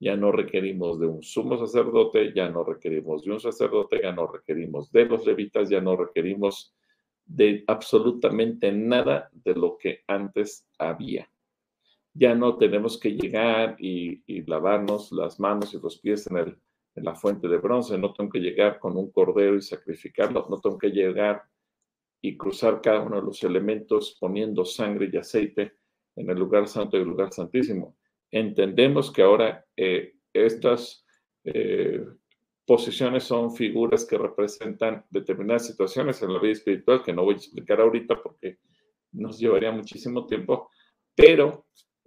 [0.00, 4.26] Ya no requerimos de un sumo sacerdote, ya no requerimos de un sacerdote, ya no
[4.26, 6.74] requerimos de los levitas, ya no requerimos
[7.28, 11.30] de absolutamente nada de lo que antes había.
[12.14, 16.58] Ya no tenemos que llegar y, lavarnos las manos y los pies en, el,
[16.96, 20.58] en la fuente de bronce, no tengo que llegar con un cordero y sacrificarlo, no
[20.58, 21.42] tengo que llegar
[22.20, 25.74] y cruzar cada uno de los elementos poniendo sangre y aceite
[26.16, 27.96] en el lugar santo y el lugar santísimo.
[28.30, 31.04] Entendemos que ahora eh, estas
[31.44, 32.04] eh,
[32.68, 37.38] posiciones son figuras que representan determinadas situaciones en la vida espiritual que no voy a
[37.38, 38.58] explicar ahorita porque
[39.12, 40.68] nos llevaría muchísimo tiempo,
[41.14, 41.64] pero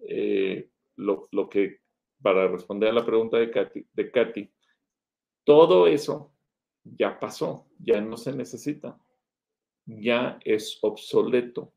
[0.08, 1.80] eh, lo, que,
[2.21, 4.54] para responder a la pregunta de Katy, de Katy,
[5.43, 6.32] todo eso
[6.84, 9.02] ya pasó, ya no se necesita,
[9.88, 11.74] ya es obsoleto.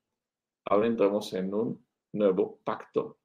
[0.66, 3.16] Ahora entramos en un nuevo pacto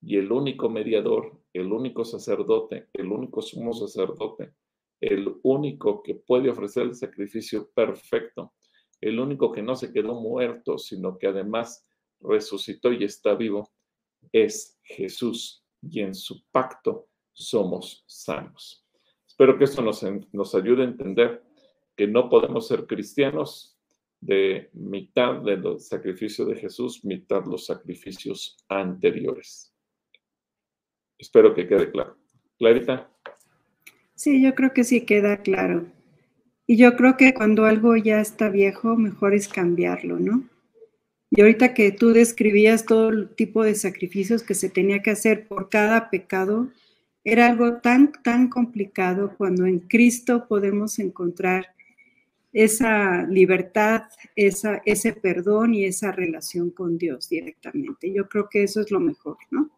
[0.00, 4.52] y el único mediador, el único sacerdote, el único sumo sacerdote
[5.00, 8.54] el único que puede ofrecer el sacrificio perfecto,
[9.00, 11.86] el único que no se quedó muerto, sino que además
[12.20, 13.70] resucitó y está vivo
[14.32, 18.84] es Jesús y en su pacto somos sanos.
[19.26, 21.44] Espero que esto nos, ayude a entender
[21.96, 23.78] que no podemos ser cristianos
[24.20, 29.72] de mitad de los sacrificios de Jesús, mitad los sacrificios anteriores.
[31.16, 32.16] Espero que quede claro.
[32.58, 33.12] Clarita.
[34.18, 35.86] Sí, yo creo que sí queda claro.
[36.66, 40.42] Y yo creo que cuando algo ya está viejo, mejor es cambiarlo, ¿no?
[41.30, 45.46] Y ahorita que tú describías todo el tipo de sacrificios que se tenía que hacer
[45.46, 46.68] por cada pecado,
[47.22, 51.68] era algo tan, tan complicado cuando en Cristo podemos encontrar
[52.52, 54.02] esa libertad,
[54.34, 58.12] esa, ese perdón y esa relación con Dios directamente.
[58.12, 59.70] Yo creo que eso es lo mejor, ¿no?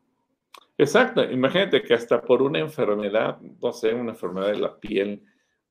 [0.81, 1.23] Exacto.
[1.23, 5.23] Imagínate que hasta por una enfermedad, no sé, una enfermedad de la piel,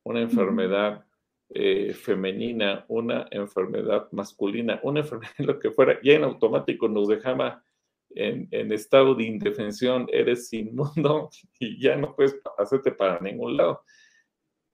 [0.04, 1.04] una enfermedad
[1.50, 7.64] eh, femenina, una enfermedad masculina, una enfermedad, lo que fuera, ya en automático nos dejaba
[8.12, 13.82] en, en, estado de indefensión, eres inmundo y ya no puedes hacerte para ningún lado.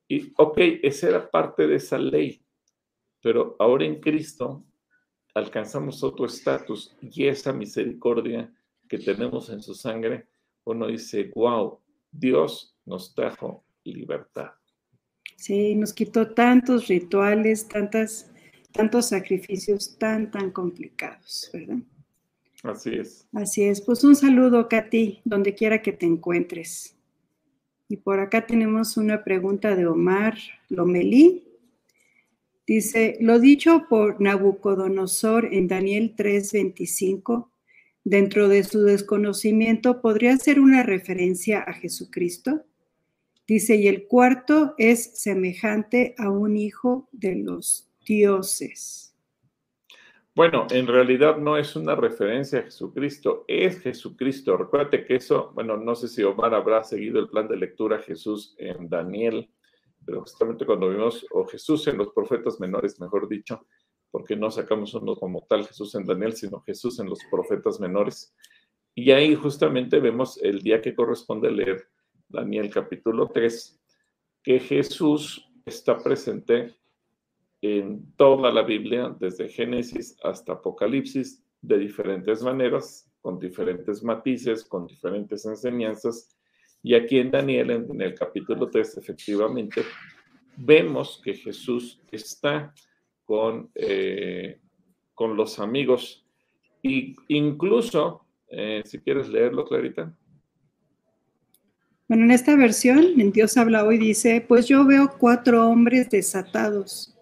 [0.10, 2.46] Y ok, esa era parte de esa ley,
[3.22, 4.66] pero ahora en Cristo
[5.34, 8.54] alcanzamos otro estatus y esa misericordia
[8.98, 10.28] que tenemos en su sangre,
[10.64, 11.80] uno dice, wow,
[12.12, 14.52] Dios nos trajo libertad.
[15.36, 18.32] Sí, nos quitó tantos rituales, tantas,
[18.72, 21.78] tantos sacrificios tan, tan complicados, ¿verdad?
[22.64, 23.28] Así es.
[23.34, 23.82] Así es.
[23.82, 26.96] Pues un saludo, Katy, donde quiera que te encuentres.
[27.88, 30.38] Y por acá tenemos una pregunta de Omar
[30.70, 31.44] Lomelí.
[32.66, 37.50] Dice, lo dicho por Nabucodonosor en Daniel 3:25,
[38.06, 42.64] dentro de su desconocimiento, ¿podría ser una referencia a Jesucristo?
[43.48, 49.16] Dice, y el cuarto es semejante a un hijo de los dioses.
[50.36, 54.56] Bueno, en realidad no es una referencia a Jesucristo, es Jesucristo.
[54.58, 58.54] Recuérdate que eso, bueno, no sé si Omar habrá seguido el plan de lectura Jesús
[58.60, 59.50] en Daniel,
[60.06, 63.66] pero justamente cuando vimos, o Jesús en los profetas menores, mejor dicho,
[64.12, 68.34] porque no sacamos uno como tal Jesús en Daniel, sino Jesús en los profetas menores.
[68.94, 71.88] Y ahí justamente vemos el día que corresponde leer
[72.30, 73.82] Daniel capítulo 3,
[74.42, 76.76] que Jesús está presente
[77.62, 84.86] en toda la Biblia, desde Génesis hasta Apocalipsis, de diferentes maneras, con diferentes matices, con
[84.86, 86.38] diferentes enseñanzas.
[86.84, 89.82] Y aquí en Daniel, en, el capítulo 3, efectivamente,
[90.56, 92.74] vemos que Jesús está
[93.26, 94.60] con, eh,
[95.14, 96.26] con los amigos.
[96.82, 100.16] Y incluso, eh, si quieres leerlo, Clarita.
[102.08, 107.18] Bueno, en esta versión, en Dios habla hoy, dice, pues yo veo cuatro hombres desatados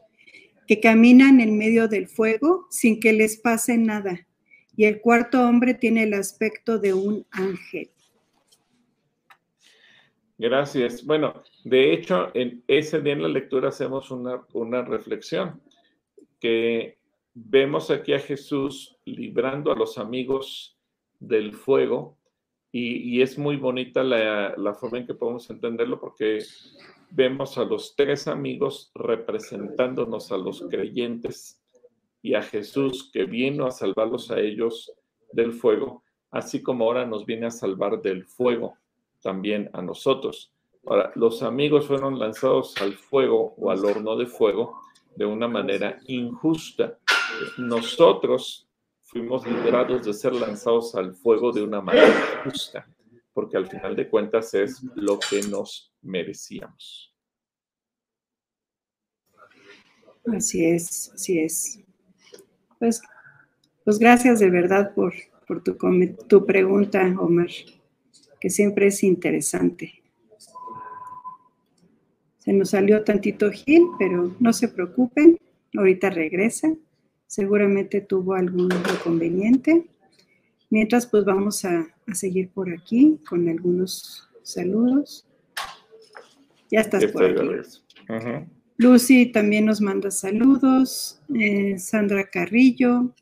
[0.68, 4.28] que caminan en medio del fuego sin que les pase nada.
[4.76, 7.92] Y el cuarto hombre tiene el aspecto de un ángel.
[10.38, 11.06] Gracias.
[11.06, 15.62] Bueno, de hecho, en ese día en la lectura hacemos una, una reflexión,
[17.34, 20.78] vemos aquí a Jesús librando a los amigos
[21.20, 22.18] del fuego
[22.72, 26.40] y, es muy bonita la, la, forma en que podemos entenderlo porque
[27.12, 31.62] vemos a los tres amigos representándonos a los creyentes
[32.24, 34.92] y a Jesús que vino a salvarlos a ellos
[35.32, 38.78] del fuego, así como ahora nos viene a salvar del fuego
[39.22, 40.52] también a nosotros.
[40.86, 44.82] Ahora, los amigos fueron lanzados al fuego o al horno de fuego
[45.16, 47.00] de una manera injusta.
[47.58, 48.68] Nosotros
[49.02, 52.88] fuimos liberados de ser lanzados al fuego de una manera justa,
[53.34, 57.14] porque al final de cuentas es lo que nos merecíamos.
[60.26, 61.80] Así es, así es.
[62.80, 63.02] Pues,
[63.84, 65.14] pues gracias de verdad por,
[65.48, 65.78] por tu,
[66.28, 67.50] tu pregunta, Omar,
[68.40, 70.03] que siempre es interesante.
[72.44, 75.38] Se nos salió tantito Gil, pero no se preocupen,
[75.76, 76.76] ahorita regresa
[77.34, 79.88] seguramente tuvo algún inconveniente.
[80.70, 85.26] Mientras, pues vamos a, seguir por aquí con algunos saludos.
[86.70, 88.46] Ya estás por aquí.
[88.78, 91.20] Lucy también nos manda saludos.
[91.34, 93.16] Eh, Sandra Carrillo.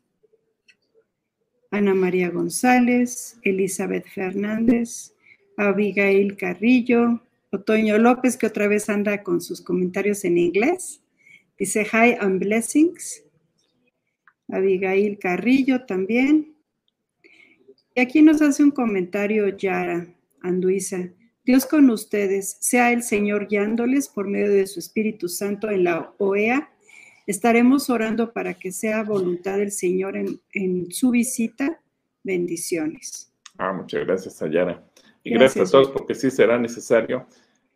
[1.70, 3.38] Ana María González.
[3.42, 5.14] Elizabeth Fernández.
[5.56, 7.22] Abigail Carrillo.
[7.52, 11.02] Otoño López, que otra vez anda con sus comentarios en inglés.
[11.58, 13.22] Dice, hi and blessings.
[14.48, 16.56] Abigail Carrillo también.
[17.94, 20.06] Y aquí nos hace un comentario Yara
[20.40, 21.10] Anduiza.
[21.44, 26.14] Dios con ustedes, sea el Señor guiándoles por medio de su Espíritu Santo en la
[26.18, 26.72] OEA
[27.26, 31.80] Estaremos orando para que sea voluntad del Señor en, su visita.
[32.24, 33.32] Bendiciones.
[33.58, 34.84] Ah, muchas gracias, Ayara.
[35.22, 37.26] Y gracias, a todos, porque sí será necesario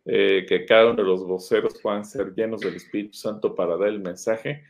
[0.07, 3.89] eh, que cada uno de los voceros puedan ser llenos del Espíritu Santo para dar
[3.89, 4.63] el mensaje.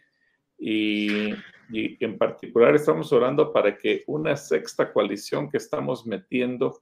[0.57, 1.31] Y,
[1.69, 6.81] y, en particular estamos orando para que una sexta coalición que estamos metiendo,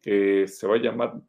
[0.00, 1.20] que se va a llamar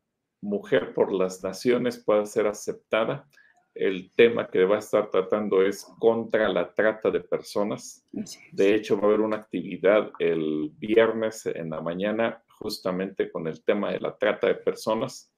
[0.42, 3.28] Mujer por las Naciones, pueda ser aceptada
[3.76, 8.06] el tema que va a estar tratando es contra la trata de personas.
[8.52, 13.64] De hecho, va a haber una actividad el viernes en la mañana justamente con el
[13.64, 15.34] tema de la trata de personas,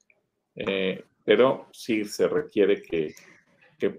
[0.56, 3.14] eh, pero sí se requiere que,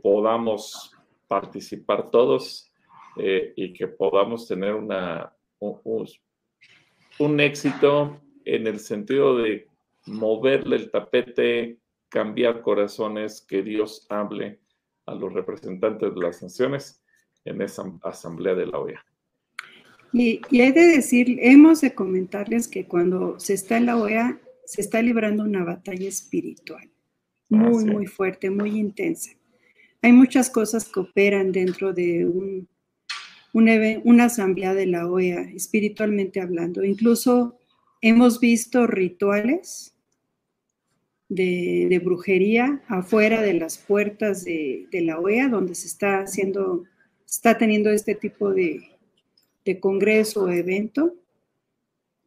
[0.03, 0.97] podamos
[1.29, 2.73] participar todos
[3.19, 9.69] eh, y que podamos tener una, un éxito en el sentido de
[10.07, 14.59] moverle el tapete cambiar corazones, que Dios hable
[15.07, 17.01] a los representantes de las naciones
[17.45, 19.05] en esa asamblea de la OEA.
[20.13, 24.81] Y, y, de decir, hemos de comentarles que cuando se está en la OEA, se
[24.81, 26.91] está librando una batalla espiritual
[27.49, 29.31] muy, ah, muy fuerte, muy intensa.
[30.03, 32.69] Hay muchas cosas que operan dentro de un,
[33.53, 36.85] una asamblea de la OEA, espiritualmente hablando.
[36.85, 37.59] Incluso
[38.03, 39.97] hemos visto rituales
[41.29, 46.85] de, brujería afuera de las puertas de, la OEA, donde se está haciendo,
[47.27, 48.91] está teniendo este tipo de,
[49.81, 51.17] congreso o evento,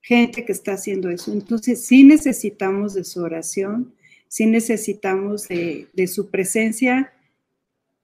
[0.01, 1.31] gente que está haciendo eso.
[1.31, 3.93] Entonces, sí necesitamos de su oración,
[4.29, 7.11] sí necesitamos de, su presencia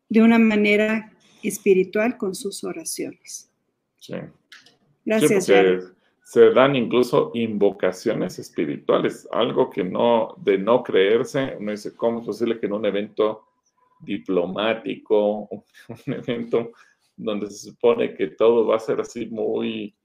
[0.10, 3.50] de una manera espiritual con sus oraciones.
[4.00, 4.16] Sí.
[5.06, 5.46] Gracias,
[6.26, 12.26] se dan incluso invocaciones espirituales, algo que no, de no creerse, uno dice, ¿cómo es
[12.26, 13.46] posible que en un evento
[14.00, 15.48] diplomático,
[16.08, 16.72] un evento
[17.16, 19.96] donde se supone que todo va a ser así muy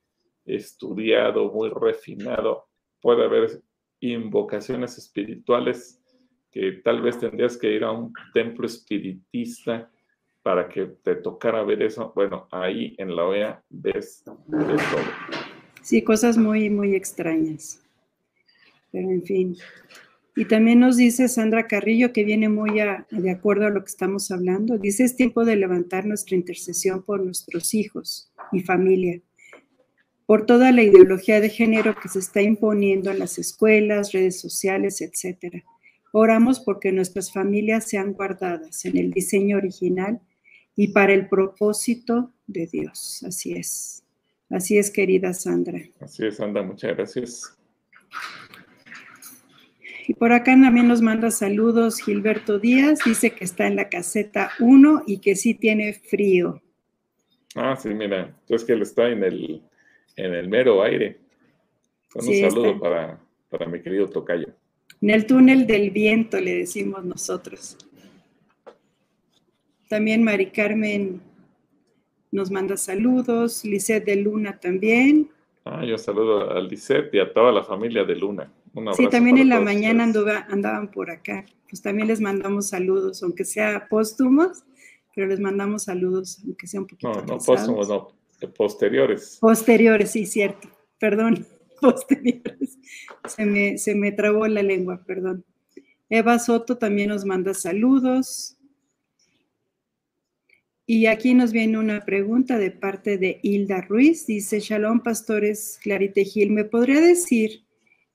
[0.45, 2.67] estudiado, muy refinado,
[3.01, 3.63] puede haber
[4.01, 6.00] invocaciones espirituales
[6.51, 9.91] que tal vez tendrías que ir a un templo espiritista
[10.43, 12.13] para que te tocara ver eso.
[12.15, 14.39] Bueno, ahí en la OEA ves, todo.
[15.83, 17.83] Sí, cosas muy, muy extrañas.
[18.91, 19.57] Pero en fin.
[20.37, 22.81] Y también nos dice Sandra Carrillo, que viene muy
[23.11, 24.79] de acuerdo a lo que estamos hablando.
[24.79, 29.21] Dice, es tiempo de levantar nuestra intercesión por nuestros hijos y familia,
[30.27, 35.01] por toda la ideología de género que se está imponiendo en las escuelas, redes sociales,
[35.01, 35.65] etc.
[36.13, 40.21] Oramos porque nuestras familias sean guardadas en el diseño original
[40.77, 43.23] y para el propósito de Dios.
[43.27, 44.05] Así es.
[44.49, 45.81] Así es, querida Sandra.
[46.01, 47.57] Así es, Sandra, muchas gracias.
[50.09, 54.51] Y por acá también nos manda saludos Gilberto Díaz, dice que está en la caseta
[54.59, 56.61] 1 y que sí tiene frío.
[57.55, 59.63] Ah, sí, mira, es que él está en el,
[60.17, 61.21] en el mero aire.
[62.15, 64.49] un saludo para, para mi querido Tocayo.
[65.01, 67.77] En el túnel del viento, le decimos nosotros.
[69.89, 71.21] También Mari Carmen
[72.31, 75.31] nos manda saludos, Lisette de Luna también.
[75.65, 78.53] Ah, yo saludo a Lisette y a toda la familia de Luna.
[78.95, 81.45] sí, también en la mañana andaban por acá.
[81.69, 84.65] Pues también les mandamos saludos, aunque sea póstumos,
[85.15, 87.13] pero les mandamos saludos, aunque sea un poquito.
[87.13, 88.09] No, no póstumos, no,
[88.57, 89.39] posteriores.
[89.41, 90.69] Posteriores, sí, cierto.
[90.99, 91.47] Perdón,
[91.83, 92.79] posteriores.
[93.27, 95.45] Se me, se me trabó la lengua, perdón.
[96.09, 98.57] Eva Soto también nos manda saludos.
[100.87, 104.27] Y aquí nos viene una pregunta de parte de Hilda Ruiz.
[104.27, 107.65] Dice, Shalom, pastores Clarite Gil, ¿me podría decir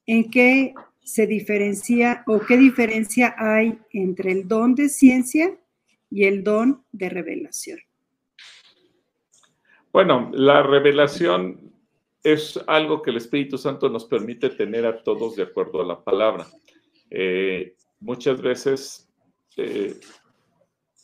[0.05, 5.57] en qué se diferencia o qué diferencia hay entre el don de ciencia
[6.09, 7.79] y el don de revelación?
[9.93, 11.64] Bueno, la revelación
[12.25, 16.03] es algo que el Espíritu Santo nos permite tener a todos de acuerdo a la
[16.03, 16.47] palabra.
[17.11, 19.07] Eh, muchas veces
[19.57, 19.99] eh,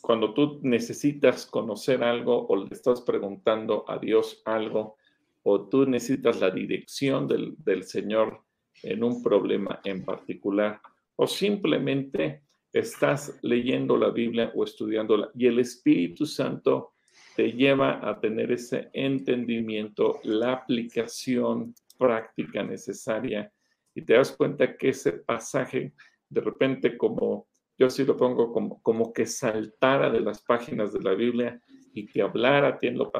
[0.00, 4.96] cuando tú necesitas conocer algo o le estás preguntando a Dios algo
[5.44, 8.42] o tú necesitas la dirección del, Señor
[8.82, 10.80] en un problema en particular
[11.14, 12.42] o simplemente
[12.72, 16.94] estás leyendo la Biblia o estudiándola y el Espíritu Santo
[17.36, 23.52] te lleva a tener ese entendimiento, la aplicación práctica necesaria
[23.94, 25.92] y te das cuenta que ese pasaje
[26.28, 27.46] de repente como
[27.78, 31.60] yo sí lo pongo como, como que saltara de las páginas de la Biblia
[31.92, 33.10] y que hablara a ti en lo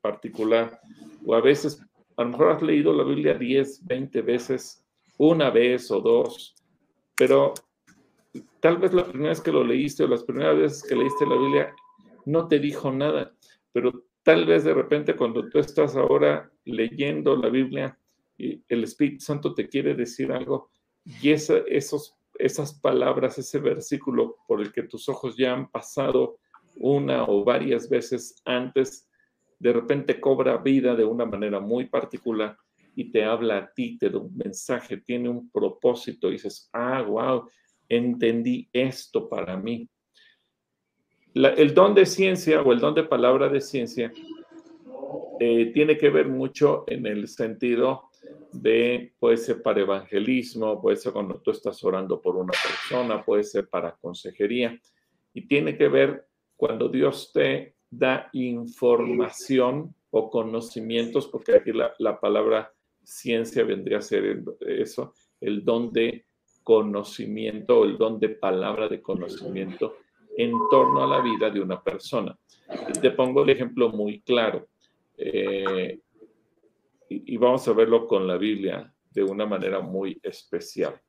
[0.00, 0.80] particular.
[1.24, 1.80] O a veces,
[2.16, 4.84] a lo mejor has leído la Biblia 10, 20 veces,
[5.18, 6.54] una vez o dos,
[7.16, 7.54] pero
[8.60, 11.36] tal vez la primera vez que lo leíste o las primeras veces que leíste la
[11.36, 11.74] Biblia,
[12.24, 13.32] no te dijo nada,
[13.72, 17.98] pero tal vez de repente cuando tú estás ahora leyendo la Biblia,
[18.38, 20.70] y el Espíritu Santo te quiere decir algo
[21.04, 26.38] y esos, esas palabras, ese versículo por el que tus ojos ya han pasado
[26.76, 29.08] una o varias veces antes,
[29.58, 32.56] de repente cobra vida de una manera muy particular
[32.94, 37.48] y te habla a ti, te da un mensaje, tiene un propósito dices, ah, wow,
[37.88, 39.88] entendí esto para mí.
[41.34, 44.12] El don de ciencia o el don de palabra de ciencia
[45.40, 48.10] eh, tiene que ver mucho en el sentido
[48.52, 53.44] de, puede ser para evangelismo, puede ser cuando tú estás orando por una persona, puede
[53.44, 54.78] ser para consejería,
[55.32, 62.20] y tiene que ver cuando Dios te da información o conocimientos, porque aquí la, la
[62.20, 62.72] palabra
[63.02, 66.26] ciencia vendría a ser eso, el don de
[66.62, 69.96] conocimiento o el don de palabra de conocimiento
[70.36, 72.36] en torno a la vida de una persona.
[72.88, 74.68] Y te pongo el ejemplo muy claro.
[75.16, 76.00] Eh,
[77.08, 81.00] y, vamos a verlo con la Biblia de una manera muy especial.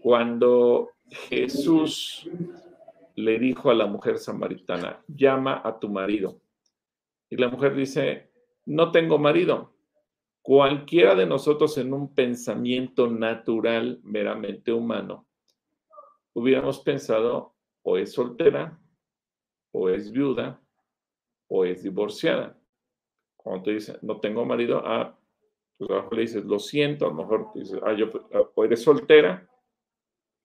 [0.00, 2.28] Cuando Jesús
[3.16, 6.40] le dijo a la mujer samaritana, llama a tu marido.
[7.30, 8.30] Y la mujer dice,
[8.66, 9.74] no tengo marido.
[10.42, 15.26] Cualquiera de nosotros en un pensamiento natural, meramente humano,
[16.32, 18.78] hubiéramos pensado o es soltera,
[19.72, 20.60] o es viuda,
[21.48, 22.56] o es divorciada.
[23.36, 25.18] Cuando te dice, no tengo marido, ah,
[25.78, 28.82] pues abajo le dices, lo siento, a lo mejor dices, ah, yo, ah, o eres
[28.82, 29.48] soltera,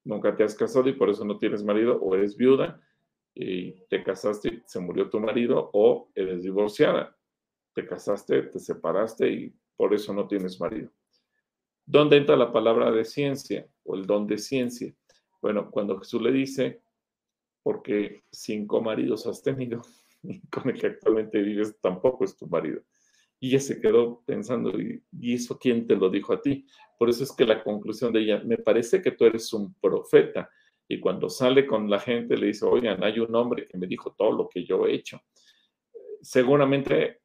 [0.03, 2.81] nunca te has casado y por eso no tienes marido, o eres viuda
[3.33, 7.17] y te casaste y se murió tu marido, o eres divorciada,
[7.73, 10.89] te casaste, te separaste y por eso no tienes marido.
[11.85, 14.95] ¿Dónde entra la palabra de ciencia o el don de ciencia?
[15.41, 16.81] Bueno, cuando Jesús le dice,
[17.65, 19.81] porque cinco maridos has tenido,
[20.51, 22.79] con el que actualmente vives tampoco es tu marido.
[23.39, 25.03] Y ella se quedó pensando, ¿y,
[25.33, 26.67] eso quién te lo dijo a ti?
[26.99, 30.47] Por eso es que la conclusión de ella, me parece que tú eres un profeta.
[30.87, 34.13] Y cuando sale con la gente le dice, oigan, hay un hombre que me dijo
[34.15, 35.19] todo lo que yo he hecho.
[36.21, 37.21] Seguramente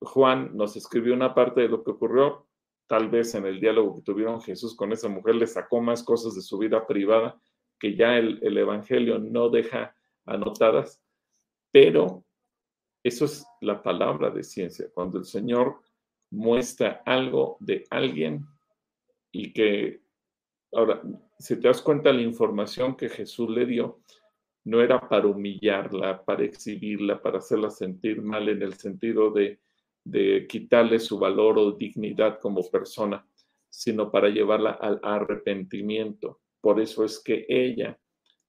[0.00, 2.48] Juan nos escribió una parte de lo que ocurrió,
[2.86, 6.34] tal vez en el diálogo que tuvieron Jesús con esa mujer le sacó más cosas
[6.34, 7.38] de su vida privada
[7.80, 11.02] que ya el, el Evangelio no deja anotadas,
[11.72, 12.24] pero
[13.02, 15.80] eso es la palabra de ciencia, cuando el Señor
[16.30, 18.46] muestra algo de alguien
[19.32, 20.02] y que,
[20.72, 21.02] ahora,
[21.38, 24.00] si te das cuenta, la información que Jesús le dio
[24.64, 29.58] no era para humillarla, para exhibirla, para hacerla sentir mal en el sentido de,
[30.04, 33.26] de quitarle su valor o dignidad como persona,
[33.70, 36.40] sino para llevarla al arrepentimiento.
[36.60, 37.98] Por eso es que ella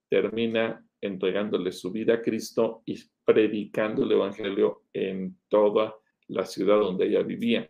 [0.08, 5.94] termina entregándole su vida a Cristo y predicando el Evangelio en toda
[6.28, 7.68] la ciudad donde ella vivía.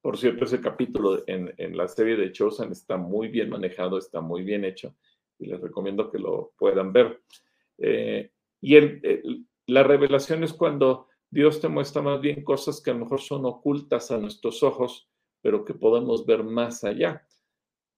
[0.00, 4.42] Por cierto, ese capítulo en, la serie de Chosen está muy bien manejado, está muy
[4.42, 4.96] bien hecho
[5.38, 7.22] y les recomiendo que lo puedan ver.
[7.78, 8.30] Eh,
[8.62, 8.76] y
[9.66, 13.44] la revelación es cuando Dios te muestra más bien cosas que a lo mejor son
[13.44, 15.08] ocultas a nuestros ojos,
[15.42, 17.26] pero que podemos ver más allá.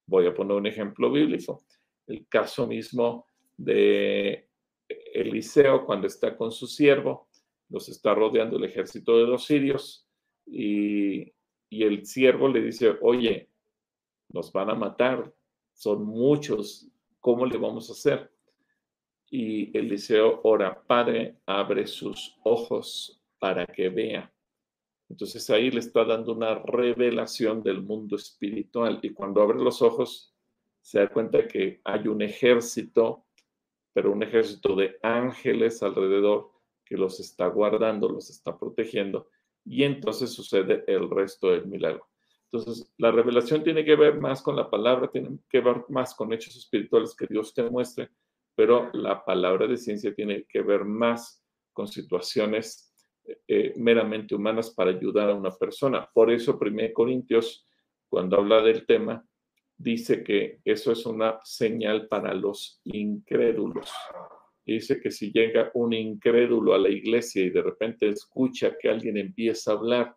[0.07, 1.63] Voy a poner un ejemplo bíblico.
[2.07, 3.27] El caso mismo
[3.57, 4.49] de
[5.15, 7.29] Eliseo cuando está con su siervo,
[7.69, 10.07] los está rodeando el ejército de los sirios
[10.47, 11.33] y,
[11.71, 13.49] el siervo le dice, oye,
[14.29, 15.33] nos van a matar,
[15.73, 16.87] son muchos,
[17.19, 18.31] ¿cómo le vamos a hacer?
[19.31, 24.31] Y Eliseo ora, Padre, abre sus ojos para que vea.
[25.13, 30.35] Entonces ahí le está dando una revelación del mundo espiritual y cuando abre los ojos
[30.81, 33.27] se da cuenta que hay un ejército
[33.93, 36.51] pero un ejército de ángeles alrededor
[36.85, 39.29] que los está guardando, los está protegiendo,
[39.65, 42.09] y entonces sucede el resto del milagro.
[42.51, 46.33] Entonces, la revelación tiene que ver más con la palabra, tiene que ver más con
[46.33, 48.11] hechos espirituales que Dios te muestre,
[48.55, 51.43] pero la palabra de ciencia tiene que ver más
[51.73, 52.92] con situaciones
[53.47, 56.09] eh, meramente humanas para ayudar a una persona.
[56.13, 57.67] Por eso, 1 Corintios,
[58.09, 59.25] cuando habla del tema,
[59.77, 63.91] dice que eso es una señal para los incrédulos.
[64.65, 69.17] Dice que si llega un incrédulo a la iglesia y de repente escucha que alguien
[69.17, 70.17] empieza a hablar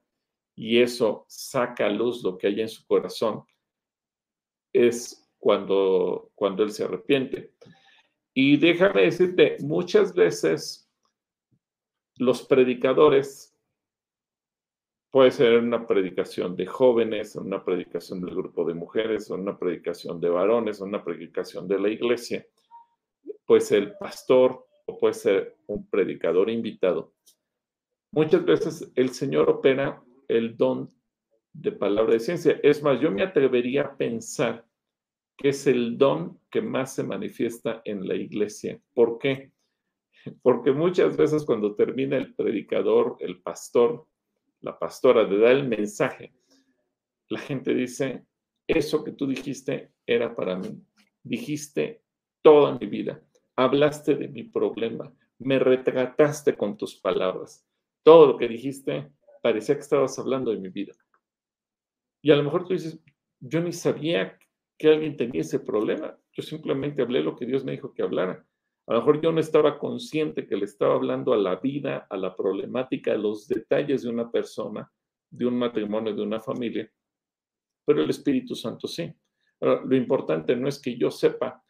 [0.56, 3.44] y eso saca a luz lo que hay en su corazón,
[4.72, 7.54] es cuando, cuando él se arrepiente.
[8.34, 10.85] Y déjame decirte, muchas veces
[12.18, 13.56] los predicadores
[15.16, 20.28] Puede ser una predicación de jóvenes, una predicación del grupo de mujeres, una predicación de
[20.28, 22.46] varones, una predicación de la iglesia.
[23.46, 27.14] Pues el pastor o puede ser un predicador invitado,
[28.12, 30.90] muchas veces el Señor opera el don
[31.54, 32.60] de palabra de ciencia.
[32.62, 34.66] Es más, yo me atrevería a pensar
[35.38, 38.82] que es el don que más se manifiesta en la iglesia.
[38.94, 39.54] ¿Por qué?
[40.42, 44.08] Porque muchas veces cuando termina el predicador, el pastor,
[44.62, 46.34] la pastora de dar el mensaje,
[47.30, 48.26] la gente dice,
[48.68, 50.82] eso que tú dijiste era para mí.
[51.24, 52.04] Dijiste
[52.42, 53.22] toda mi vida.
[53.56, 55.14] Hablaste de mi problema.
[55.40, 57.66] Me retrataste con tus palabras.
[58.04, 59.12] Todo lo que dijiste
[59.42, 60.94] parecía que estabas hablando de mi vida.
[62.22, 63.00] Y a lo mejor tú dices,
[63.40, 64.38] yo ni sabía
[64.78, 66.18] que alguien tenía ese problema.
[66.34, 68.46] Yo simplemente hablé lo que Dios me dijo que hablara.
[68.88, 72.18] A lo mejor yo no estaba consciente que le estaba hablando a la vida, a
[72.18, 74.92] la problemática, a los detalles de una persona,
[75.30, 76.92] de un matrimonio, de una familia,
[77.86, 79.12] pero el Espíritu Santo sí.
[79.60, 81.64] lo importante no es que yo sepa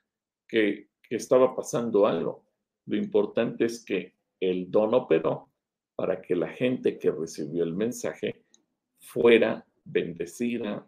[0.48, 2.46] que, que estaba pasando algo,
[2.86, 5.50] lo importante es que el don operó
[5.96, 8.46] para que la gente que recibió el mensaje
[9.00, 10.86] fuera bendecida,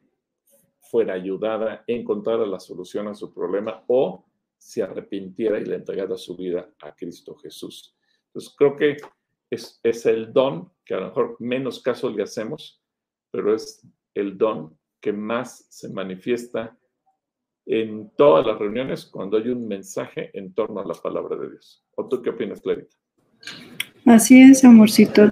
[0.80, 4.26] fuera ayudada, encontrara la solución a su problema o
[4.58, 7.96] se arrepintiera y le entregara su vida a Cristo Jesús.
[8.28, 8.98] Entonces creo que
[9.50, 12.82] es, es el don que a lo mejor menos caso le hacemos,
[13.32, 16.78] pero es el don que más se manifiesta
[17.66, 21.84] en todas las reuniones cuando hay un mensaje en torno a la palabra de Dios.
[21.96, 22.96] ¿O tú qué opinas, Clarita?
[24.06, 25.30] Así es, amorcito.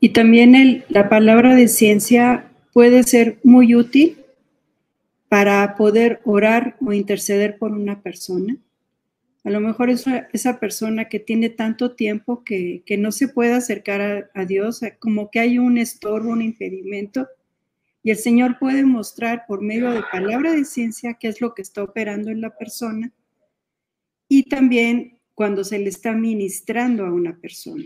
[0.00, 4.18] Y también la palabra de ciencia puede ser muy útil
[5.28, 8.56] para poder orar o interceder por una persona.
[9.44, 13.52] A lo mejor esa, esa persona que tiene tanto tiempo que, que no se puede
[13.52, 17.28] acercar a, a, Dios, como que hay un estorbo, un impedimento,
[18.02, 21.62] y el Señor puede mostrar por medio de palabra de ciencia qué es lo que
[21.62, 23.12] está operando en la persona
[24.28, 27.84] y también cuando se le está ministrando a una persona.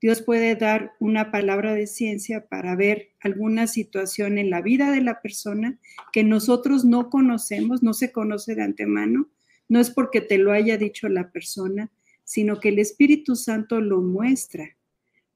[0.00, 5.02] Dios puede dar una palabra de ciencia para ver alguna situación en la vida de
[5.02, 5.78] la persona
[6.10, 9.28] que nosotros no conocemos, no se conoce de antemano,
[9.68, 11.90] no es porque te lo haya dicho la persona,
[12.24, 14.76] sino que el Espíritu Santo lo muestra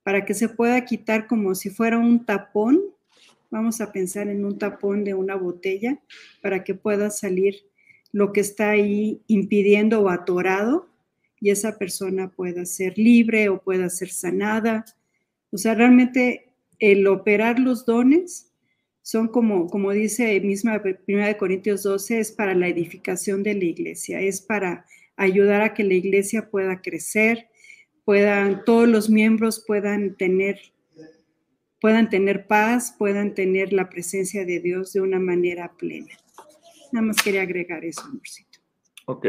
[0.03, 2.81] para que se pueda quitar como si fuera un tapón.
[3.51, 6.01] Vamos a pensar en un tapón de una botella
[6.41, 7.67] para que pueda salir
[8.13, 10.89] lo que está ahí impidiendo o atorado
[11.45, 14.87] y esa persona pueda ser libre o pueda ser sanada.
[15.51, 18.51] O sea, realmente el operar los dones
[19.03, 24.23] son como, como dice misma 1 Corintios 12, es para la edificación de la iglesia,
[24.23, 24.87] es para
[25.17, 27.51] ayudar a que la iglesia pueda crecer,
[28.07, 30.59] puedan, todos los miembros puedan tener,
[31.79, 36.15] puedan tener paz, puedan tener la presencia de Dios de una manera plena.
[36.91, 38.61] Nada más quería agregar eso, amorcito.
[39.05, 39.27] Ok.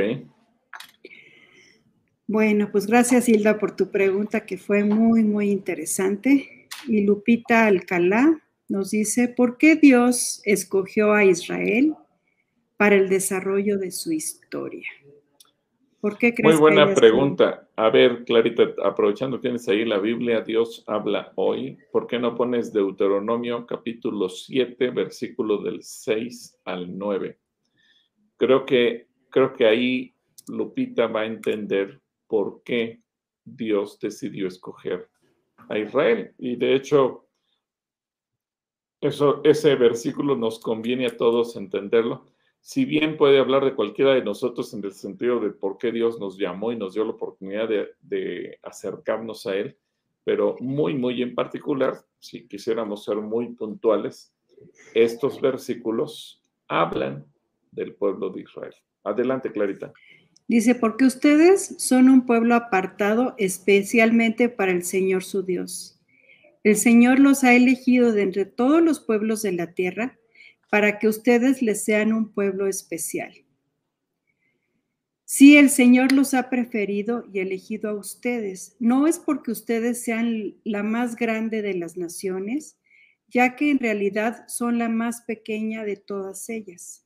[2.28, 6.68] Bueno, pues gracias Hilda por tu pregunta que fue muy, muy interesante.
[6.88, 11.94] Y Lupita Alcalá nos dice, ¿por qué Dios escogió a Israel
[12.78, 14.88] para el desarrollo de su historia?
[16.02, 17.68] ¿Por qué crees Muy buena pregunta.
[17.76, 21.78] A ver, Clarita, aprovechando que tienes ahí la Biblia, Dios habla hoy.
[21.92, 27.40] ¿Por qué no pones Deuteronomio capítulo 7, versículo del 6 al 9?
[28.38, 30.14] Creo que, creo que ahí
[30.48, 33.02] Lupita va a entender por qué
[33.44, 35.10] Dios decidió escoger
[35.70, 36.34] a Israel.
[36.38, 37.28] Y de hecho,
[39.02, 42.26] eso, ese versículo nos conviene a todos entenderlo.
[42.62, 46.20] Si bien puede hablar de cualquiera de nosotros en el sentido de por qué Dios
[46.20, 49.78] nos llamó y nos dio la oportunidad de, de acercarnos a Él,
[50.24, 54.34] pero muy, muy en particular, si quisiéramos ser muy puntuales,
[54.96, 57.26] estos versículos hablan
[57.72, 58.74] del pueblo de Israel.
[59.04, 59.94] Adelante, Clarita.
[60.48, 66.00] Dice, porque ustedes son un pueblo apartado especialmente para el Señor su Dios.
[66.64, 70.20] El Señor los ha elegido de entre todos los pueblos de la tierra
[70.70, 73.34] para que ustedes les sean un pueblo especial.
[75.24, 80.56] Si el Señor los ha preferido y elegido a ustedes, no es porque ustedes sean
[80.64, 82.78] la más grande de las naciones,
[83.28, 87.05] ya que en realidad son la más pequeña de todas ellas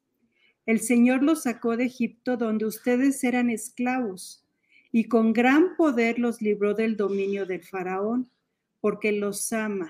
[0.70, 4.46] el Señor los sacó de Egipto donde ustedes eran esclavos
[4.92, 8.30] y con gran poder los libró del dominio del faraón,
[8.80, 9.90] porque los ama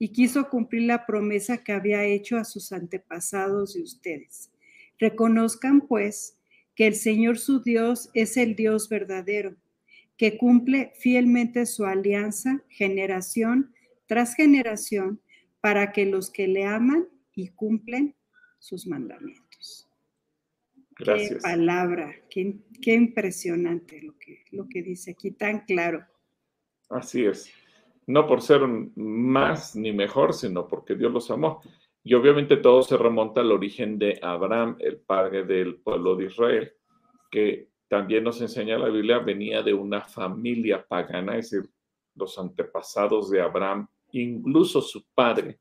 [0.00, 4.50] y quiso cumplir la promesa que había hecho a sus antepasados de ustedes.
[4.98, 6.36] Reconozcan pues
[6.74, 9.54] que el Señor su Dios es el Dios verdadero,
[10.16, 13.72] que cumple fielmente su alianza generación
[14.06, 15.20] tras generación
[15.60, 18.16] para que los que le aman y cumplen
[18.58, 19.45] sus mandamientos.
[20.96, 26.04] Qué palabra, qué, qué, impresionante lo que, lo que dice aquí, tan claro.
[26.88, 27.52] Así es.
[28.06, 31.60] No por ser más ni mejor, sino porque Dios los amó.
[32.02, 36.72] Y obviamente todo se remonta al origen de Abraham, el padre del pueblo de Israel,
[37.30, 41.70] que también nos enseña la Biblia, venía de una familia pagana, es decir,
[42.14, 45.58] los antepasados de Abraham, incluso su padre,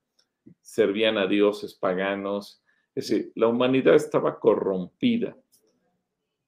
[0.61, 2.63] servían a dioses paganos,
[2.95, 5.37] es decir, la humanidad estaba corrompida.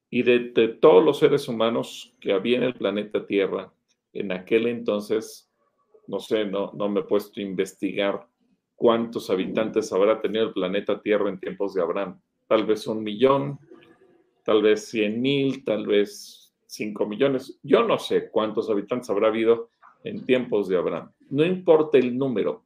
[0.10, 0.40] Y de,
[0.80, 3.74] todos los seres humanos que había en el planeta Tierra,
[4.14, 5.52] en aquel entonces,
[6.08, 8.26] no sé, no, no me he puesto a investigar
[8.76, 12.22] cuántos habitantes habrá tenido el planeta Tierra en tiempos de Abraham.
[12.48, 13.60] Tal vez un millón,
[14.46, 17.60] tal vez cien mil, tal vez cinco millones.
[17.62, 19.72] Yo no sé cuántos habitantes habrá habido
[20.06, 21.12] en tiempos de Abraham.
[21.30, 22.66] No importa el número,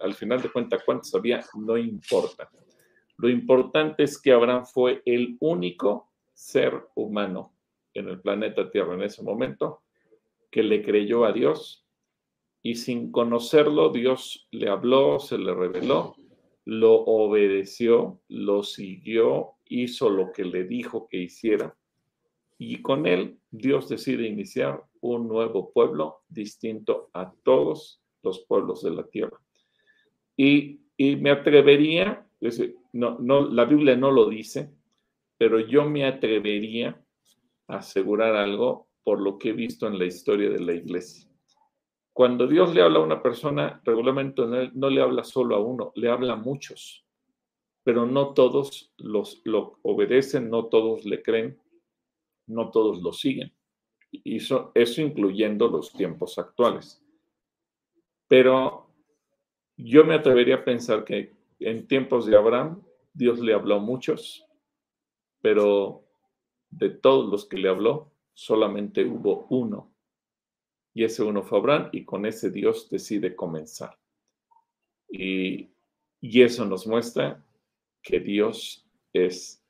[0.00, 2.50] al final de cuentas cuántos había, no importa.
[3.16, 7.54] Lo importante es que Abraham fue el único ser humano
[7.94, 9.82] en el planeta Tierra en ese momento
[10.50, 11.86] que le creyó a Dios
[12.62, 16.16] y sin conocerlo Dios le habló, se le reveló,
[16.64, 21.76] lo obedeció, lo siguió, hizo lo que le dijo que hiciera
[22.58, 28.90] y con él Dios decide iniciar un nuevo pueblo distinto a todos los pueblos de
[28.92, 29.36] la tierra.
[30.36, 32.24] Y, y me atrevería
[32.92, 34.70] no, no, la Biblia no lo dice,
[35.38, 37.02] pero yo me atrevería
[37.66, 41.28] a asegurar algo por lo que he visto en la historia de la iglesia.
[42.12, 44.42] Cuando Dios le habla a una persona, regularmente
[44.74, 47.06] no, le habla solo a uno, le habla a muchos,
[47.82, 51.58] pero no todos los, lo obedecen, no todos le creen,
[52.46, 53.52] no todos lo siguen.
[54.10, 57.02] Y eso, eso incluyendo los tiempos actuales.
[58.28, 58.90] Pero
[59.76, 61.32] yo me atrevería a pensar que
[61.66, 62.82] en tiempos de Abraham,
[63.12, 64.46] Dios le habló a muchos,
[65.40, 66.04] pero
[66.70, 69.92] de todos los que le habló, solamente hubo uno.
[70.94, 73.98] Y ese uno fue Abraham y con ese Dios decide comenzar.
[75.08, 75.70] Y,
[76.20, 77.44] y eso nos muestra
[78.02, 79.62] que Dios es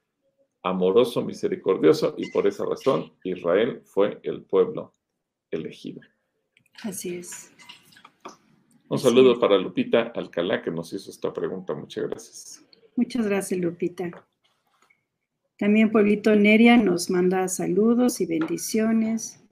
[0.62, 4.92] amoroso, misericordioso y por esa razón Israel fue el pueblo
[5.50, 6.00] elegido.
[6.82, 7.52] Así es.
[8.92, 11.72] Un saludo para Lupita Alcalá que nos hizo esta pregunta.
[11.72, 12.64] Muchas gracias.
[12.94, 14.10] Muchas gracias, Lupita.
[15.56, 19.42] También Pueblito Neria nos manda saludos y bendiciones.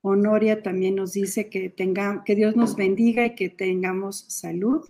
[0.00, 4.88] Honoria también nos dice que, tenga, que Dios nos bendiga y que tengamos salud.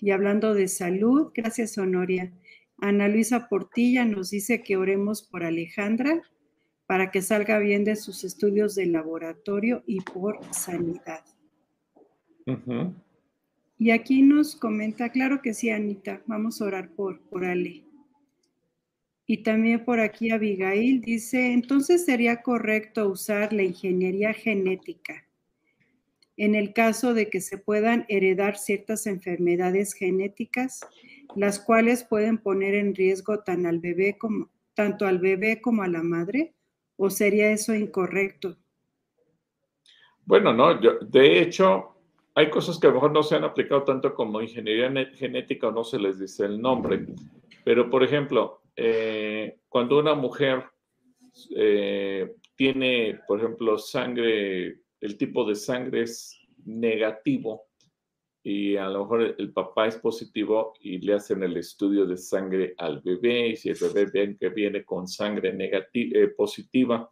[0.00, 2.32] Y hablando de salud, gracias Honoria.
[2.78, 6.22] Ana Luisa Portilla nos dice que oremos por Alejandra
[6.86, 11.22] para que salga bien de sus estudios de laboratorio y por sanidad.
[13.78, 17.84] Y aquí nos comenta, claro que sí, Anita, vamos a orar por, por Ale.
[19.26, 25.24] Y también por aquí Abigail dice, entonces sería correcto usar la ingeniería genética
[26.36, 30.80] en el caso de que se puedan heredar ciertas enfermedades genéticas,
[31.36, 35.88] las cuales pueden poner en riesgo tan al bebé como, tanto al bebé como a
[35.88, 36.54] la madre,
[36.96, 38.56] o sería eso incorrecto?
[40.24, 41.93] Bueno, no, yo, de hecho,
[42.34, 45.72] hay cosas que a lo mejor no se han aplicado tanto como ingeniería genética o
[45.72, 47.06] no se les dice el nombre,
[47.64, 50.64] pero por ejemplo, eh, cuando una mujer
[51.56, 57.66] eh, tiene, por ejemplo, sangre, el tipo de sangre es negativo
[58.42, 62.74] y a lo mejor el papá es positivo y le hacen el estudio de sangre
[62.78, 67.08] al bebé y si el bebé ven que viene con sangre negativa, eh, positiva,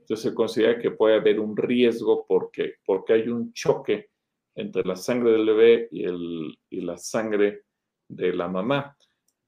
[0.00, 4.10] entonces se considera que puede haber un riesgo porque, porque hay un choque
[4.54, 7.62] entre la sangre del bebé y, el, y la sangre
[8.08, 8.96] de la mamá.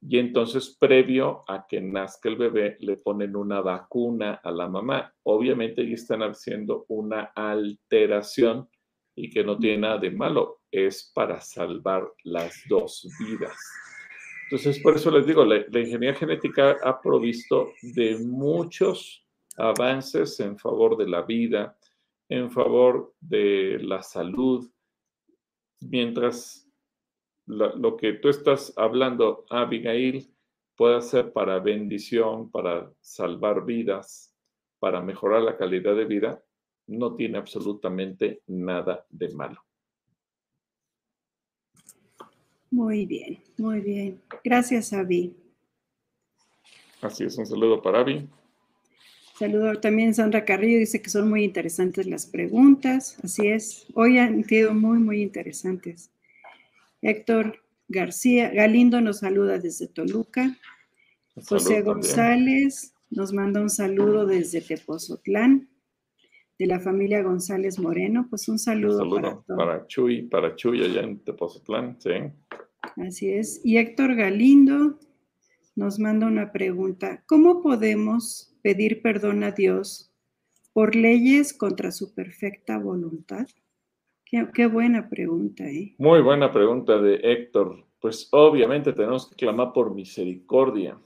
[0.08, 5.12] Y entonces, previo a que nazca el bebé, le ponen una vacuna a la mamá.
[5.24, 8.68] Obviamente, ahí están haciendo una alteración
[9.16, 10.60] y que no tiene nada de malo.
[10.70, 13.56] Es para salvar las dos vidas.
[14.44, 19.26] Entonces, por eso les digo, la, la ingeniería genética ha provisto de muchos
[19.56, 21.76] avances en favor de la vida,
[22.28, 24.70] en favor de la salud,
[25.80, 26.68] mientras
[27.46, 30.32] lo, que tú estás hablando, Abigail,
[30.76, 34.34] puede ser para bendición, para salvar vidas,
[34.78, 36.42] para mejorar la calidad de vida,
[36.88, 39.62] no tiene absolutamente nada de malo.
[42.70, 44.20] Muy bien, muy bien.
[44.42, 45.34] Gracias, Abby.
[47.00, 48.28] Así es, un saludo para Abby.
[49.38, 53.18] Saludo también Sandra Carrillo, dice que son muy interesantes las preguntas.
[53.22, 56.10] Así es, hoy han sido muy, muy interesantes.
[57.02, 60.56] Héctor García Galindo nos saluda desde Toluca.
[61.34, 65.68] José González nos manda un saludo desde Tepozotlán,
[66.58, 68.26] de la familia González Moreno.
[68.30, 72.10] Pues un saludo, para, para Chuy, para Chuy allá en Tepozotlán, sí.
[72.96, 73.60] Así es.
[73.62, 74.98] Y Héctor Galindo
[75.76, 77.22] nos manda una pregunta.
[77.26, 80.10] ¿Cómo podemos pedir perdón a Dios
[80.72, 83.46] por leyes contra su perfecta voluntad?
[84.24, 85.94] Qué, buena pregunta, ¿eh?
[85.98, 87.86] Muy buena pregunta de Héctor.
[88.00, 90.98] Pues obviamente tenemos que clamar por misericordia.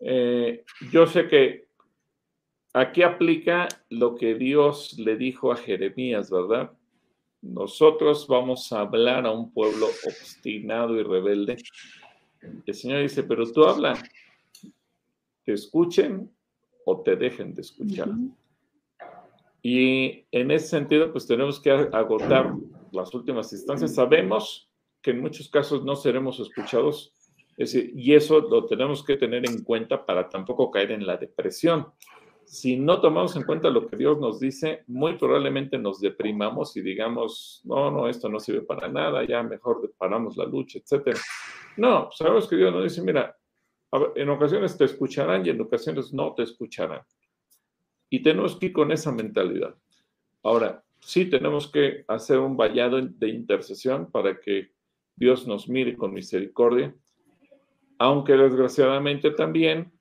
[0.00, 1.68] Eh, yo sé que
[2.72, 6.72] aquí aplica lo que Dios le dijo a Jeremías, ¿verdad?
[7.40, 11.56] Nosotros vamos a hablar a un pueblo obstinado y rebelde.
[12.66, 13.94] El Señor dice, pero tú habla,
[15.44, 16.30] te escuchen
[16.84, 18.08] o te dejen de escuchar.
[19.62, 22.54] Y en ese sentido, pues tenemos que agotar
[22.92, 23.94] las últimas instancias.
[23.94, 24.70] Sabemos
[25.02, 27.12] que en muchos casos no seremos escuchados,
[27.56, 31.88] y eso lo tenemos que tener en cuenta para tampoco caer en la depresión.
[32.48, 36.80] Si no tomamos en cuenta lo que Dios nos dice, muy probablemente nos deprimamos y
[36.80, 41.14] digamos, no, no, esto no sirve para nada, ya mejor paramos la lucha, etc.
[41.76, 43.36] No, sabemos que Dios nos dice, mira,
[44.14, 47.02] en ocasiones te escucharán y en ocasiones no te escucharán.
[48.08, 49.74] Y tenemos que ir con esa mentalidad.
[50.42, 54.72] Ahora, sí tenemos que hacer un vallado de intercesión para que
[55.14, 56.94] Dios nos mire con misericordia,
[57.98, 59.92] aunque desgraciadamente también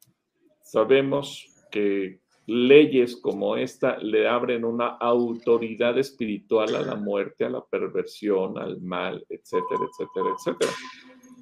[0.61, 7.63] sabemos que leyes como esta le abren una autoridad espiritual a la muerte, a la
[7.63, 10.71] perversión, al mal, etcétera, etcétera, etcétera.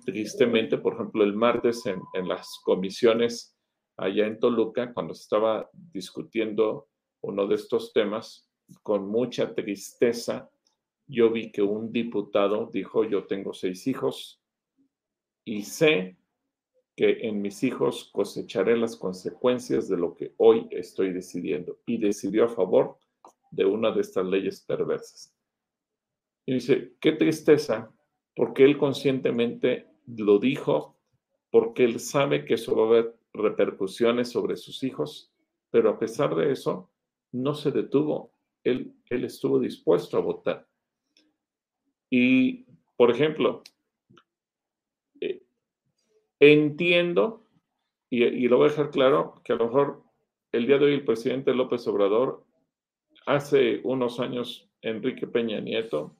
[0.03, 3.55] Tristemente, por ejemplo, el martes en, las comisiones
[3.97, 6.87] allá en Toluca, cuando se estaba discutiendo
[7.21, 8.49] uno de estos temas,
[8.81, 10.49] con mucha tristeza,
[11.05, 14.41] yo vi que un diputado dijo, yo tengo seis hijos
[15.43, 16.17] y sé
[16.95, 21.79] que en mis hijos cosecharé las consecuencias de lo que hoy estoy decidiendo.
[21.85, 22.97] Y decidió a favor
[23.51, 25.35] de una de estas leyes perversas.
[26.45, 27.91] Y dice, qué tristeza,
[28.35, 30.97] porque él conscientemente lo dijo,
[31.49, 35.33] porque él sabe que eso va a haber repercusiones sobre sus hijos,
[35.71, 36.91] pero a pesar de eso,
[37.31, 38.31] no se detuvo.
[38.63, 40.67] Él, él estuvo dispuesto a votar.
[42.09, 42.65] Y,
[42.95, 43.61] por ejemplo,
[46.53, 47.47] entiendo,
[48.09, 50.03] y, y, lo voy a dejar claro, que a lo mejor
[50.51, 52.45] el día de hoy el presidente López Obrador,
[53.25, 56.15] hace unos años Enrique Peña Nieto,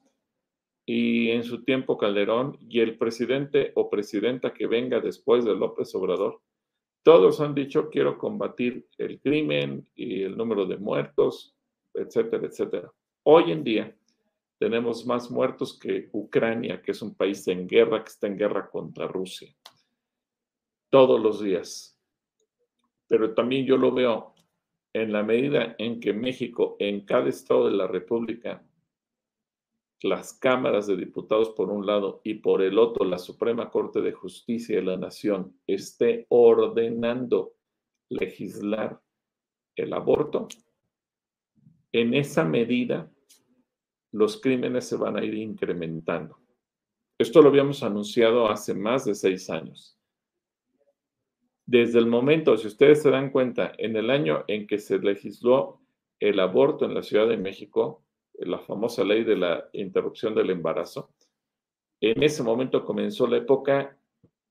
[0.85, 5.93] y en su tiempo Calderón, y el presidente o presidenta que venga después de López
[5.95, 6.41] Obrador,
[7.05, 11.55] todos han dicho, quiero combatir el crimen y el número de muertos,
[11.93, 12.91] etcétera, etcétera.
[13.23, 13.95] Hoy en día
[14.57, 18.69] tenemos más muertos que Ucrania, que es un país en guerra, que está en guerra
[18.69, 19.53] contra Rusia.
[20.89, 21.99] Todos los días.
[23.07, 24.33] Pero también yo lo veo
[24.93, 28.63] en la medida en que México, en cada estado de la República,
[30.01, 34.11] las cámaras de diputados por un lado y por el otro la Suprema Corte de
[34.11, 37.53] Justicia de la Nación esté ordenando
[38.09, 39.01] legislar
[39.75, 40.47] el aborto,
[41.91, 43.11] en esa medida
[44.11, 46.39] los crímenes se van a ir incrementando.
[47.17, 49.97] Esto lo habíamos anunciado hace más de seis años.
[51.65, 55.81] Desde el momento, si ustedes se dan cuenta, en el año en que se legisló
[56.19, 58.03] el aborto en la Ciudad de México,
[58.33, 61.11] la famosa ley de la interrupción del embarazo,
[62.01, 63.97] en ese momento comenzó la época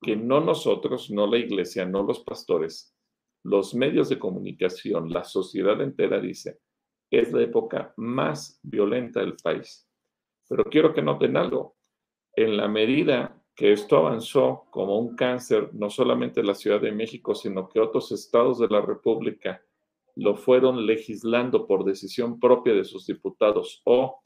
[0.01, 2.95] que no nosotros, no la iglesia, no los pastores,
[3.45, 6.59] los medios de comunicación, la sociedad entera dice,
[7.11, 9.89] es la época más violenta del país.
[10.49, 11.77] Pero quiero que noten algo,
[12.35, 16.93] en la medida que esto avanzó como un cáncer, no solamente en la Ciudad de
[16.93, 19.63] México, sino que otros estados de la República
[20.17, 24.21] lo fueron legislando por decisión propia de sus diputados o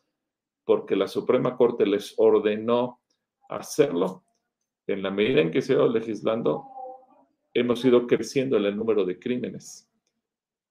[0.65, 3.01] porque la Suprema Corte les ordenó
[3.49, 4.25] hacerlo,
[4.87, 6.65] en la medida en que se ha ido legislando,
[7.55, 9.91] hemos ido creciendo en el número de crímenes.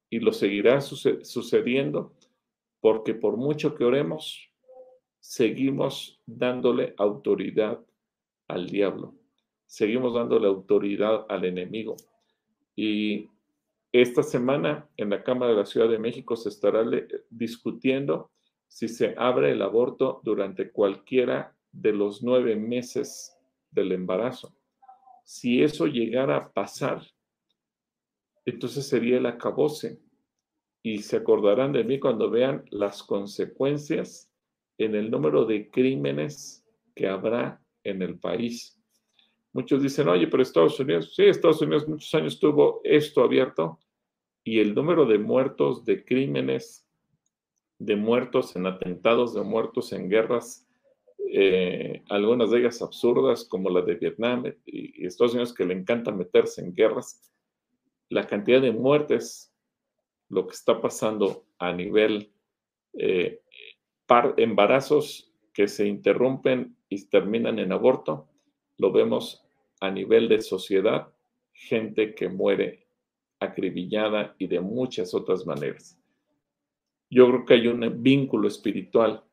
[0.10, 2.14] Y lo seguirá sucediendo
[2.80, 4.52] porque por mucho que oremos,
[5.20, 7.80] seguimos dándole autoridad
[8.48, 9.16] al diablo,
[9.66, 11.96] seguimos dándole autoridad al enemigo.
[12.76, 13.30] Y
[13.92, 16.84] esta semana en la Cámara de la Ciudad de México se estará
[17.30, 18.32] discutiendo
[18.68, 23.36] si se abre el aborto durante cualquiera de los nueve meses
[23.72, 24.56] del embarazo.
[25.24, 27.02] Si eso llegara a pasar,
[28.46, 30.00] entonces sería el acabose.
[30.84, 34.32] Y se acordarán de mí cuando vean las consecuencias
[34.78, 38.78] en el número de crímenes que habrá en el país.
[39.54, 43.80] Muchos dicen, oye, pero Estados Unidos, sí, Estados Unidos muchos años tuvo esto abierto
[44.44, 46.88] y el número de muertos, de crímenes,
[47.80, 50.68] de muertos en atentados, de muertos en guerras,
[51.30, 56.12] eh, algunas de ellas absurdas, como la de Vietnam y, Estados Unidos que le encanta
[56.12, 57.32] meterse en guerras,
[58.10, 59.54] la cantidad de muertes,
[60.30, 62.32] lo que está pasando a nivel
[62.94, 63.42] eh,
[64.38, 65.27] embarazos
[65.58, 68.28] que se interrumpen y terminan en aborto,
[68.78, 69.44] lo vemos
[69.80, 71.12] a nivel de sociedad,
[71.52, 72.86] gente que muere
[73.40, 76.00] acribillada y de muchas otras maneras.
[77.10, 79.24] Yo creo que hay un vínculo espiritual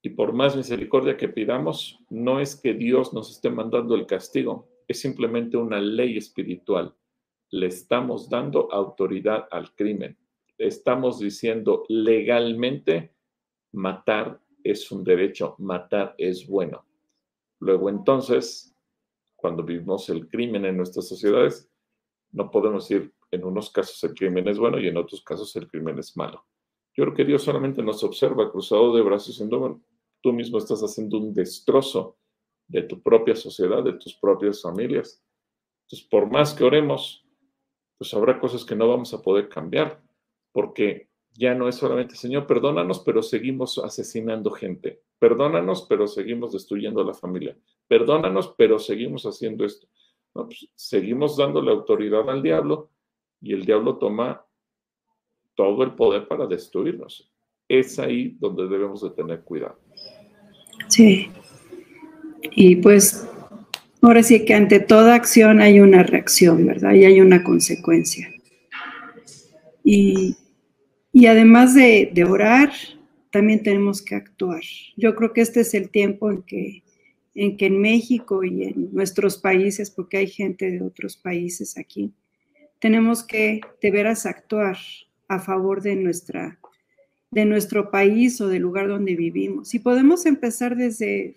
[0.00, 4.66] y por más misericordia que pidamos, no es que Dios nos esté mandando el castigo,
[4.88, 6.94] es simplemente una ley espiritual.
[7.50, 10.16] Le estamos dando autoridad al crimen.
[10.56, 13.12] Estamos diciendo legalmente,
[13.72, 16.86] matar es un derecho, matar es bueno.
[17.60, 18.74] Luego entonces,
[19.36, 21.70] cuando vivimos el crimen en nuestras sociedades,
[22.32, 25.68] no podemos decir en unos casos el crimen es bueno y en otros casos el
[25.68, 26.46] crimen es malo.
[26.94, 29.80] Yo creo que Dios solamente nos observa cruzado de brazos diciendo,
[30.20, 32.18] tú mismo estás haciendo un destrozo
[32.66, 35.22] de tu propia sociedad, de tus propias familias.
[35.84, 37.24] Entonces, por más que oremos,
[37.98, 40.02] pues habrá cosas que no vamos a poder cambiar,
[40.52, 45.02] porque ya no es solamente, Señor, perdónanos, pero seguimos asesinando gente.
[45.18, 47.56] Perdónanos, pero seguimos destruyendo a la familia.
[47.88, 49.86] Perdónanos, pero seguimos haciendo esto.
[50.32, 52.90] Pues, seguimos dándole autoridad al diablo
[53.40, 54.44] y el diablo toma
[55.54, 57.30] todo el poder para destruirnos.
[57.68, 59.78] Es ahí donde debemos de tener cuidado.
[60.88, 61.30] Sí.
[62.42, 63.28] Y pues
[64.02, 66.94] ahora sí que ante toda acción hay una reacción, ¿verdad?
[66.94, 68.28] Y hay una consecuencia.
[69.84, 70.36] Y,
[71.26, 72.72] además de, de, orar,
[73.30, 74.62] también tenemos que actuar.
[74.96, 76.82] Yo creo que este es el tiempo en que,
[77.34, 82.12] en que en México y en nuestros países, porque hay gente de otros países aquí,
[82.78, 84.76] tenemos que de veras actuar
[85.28, 86.58] a favor de nuestra
[87.30, 89.74] de nuestro país o del lugar donde vivimos.
[89.74, 91.36] Y podemos empezar desde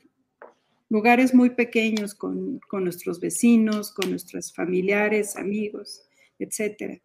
[0.89, 6.03] lugares muy pequeños con, nuestros vecinos, con nuestros familiares, amigos,
[6.39, 6.99] etcétera,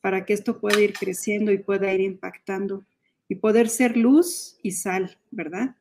[0.00, 2.84] para que esto pueda ir creciendo y pueda ir impactando
[3.28, 5.76] y poder ser luz y sal, ¿verdad?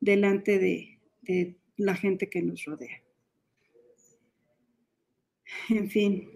[0.00, 3.02] Delante de, de la gente que nos rodea.
[5.68, 6.30] En fin.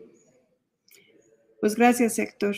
[1.61, 2.57] Pues gracias, Héctor.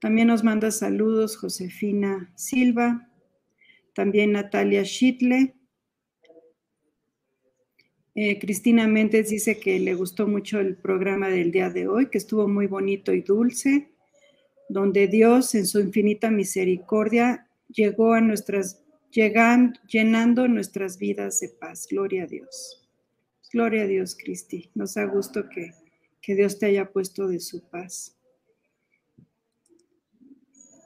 [0.00, 3.10] También nos manda saludos Josefina Silva,
[3.94, 5.54] también Natalia Schitle.
[8.14, 12.18] Eh, Cristina Méndez dice que le gustó mucho el programa del día de hoy, que
[12.18, 13.90] estuvo muy bonito y dulce,
[14.68, 21.86] donde Dios en su infinita misericordia llegó a nuestras, llegando, llenando nuestras vidas de paz.
[21.88, 22.88] Gloria a Dios.
[23.52, 24.70] Gloria a Dios, Cristi.
[24.74, 25.72] Nos da gusto que,
[26.20, 28.16] que Dios te haya puesto de su paz.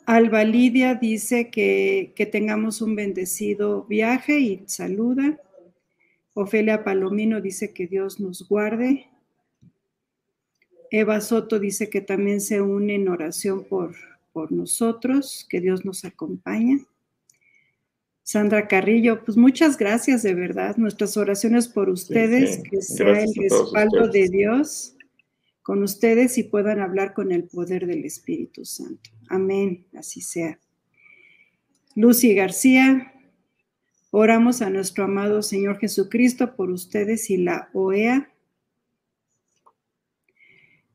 [0.07, 5.39] Alba Lidia dice que, tengamos un bendecido viaje y saluda.
[6.35, 9.09] Ofelia Palomino dice que Dios nos guarde.
[10.91, 13.95] Eva Soto dice que también se une en oración por,
[14.32, 16.78] por nosotros, que Dios nos acompaña.
[18.24, 20.76] Sandra Carrillo, pues muchas gracias de verdad.
[20.76, 24.97] Nuestras oraciones por ustedes, que sea el respaldo de Dios
[25.62, 29.11] con ustedes y puedan hablar con el poder del Espíritu Santo.
[29.28, 30.59] Amén, así sea.
[31.95, 33.13] Lucy García,
[34.16, 38.30] oramos a nuestro amado Señor Jesucristo por ustedes y la OEA.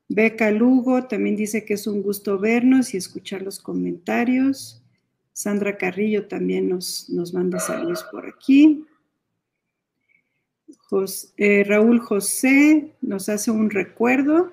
[0.08, 4.82] Beca Lugo también dice que es un gusto vernos y escuchar los comentarios.
[5.34, 8.86] Sandra Carrillo también nos, nos manda saludos por aquí.
[11.38, 14.52] Eh, Raúl José nos hace un recuerdo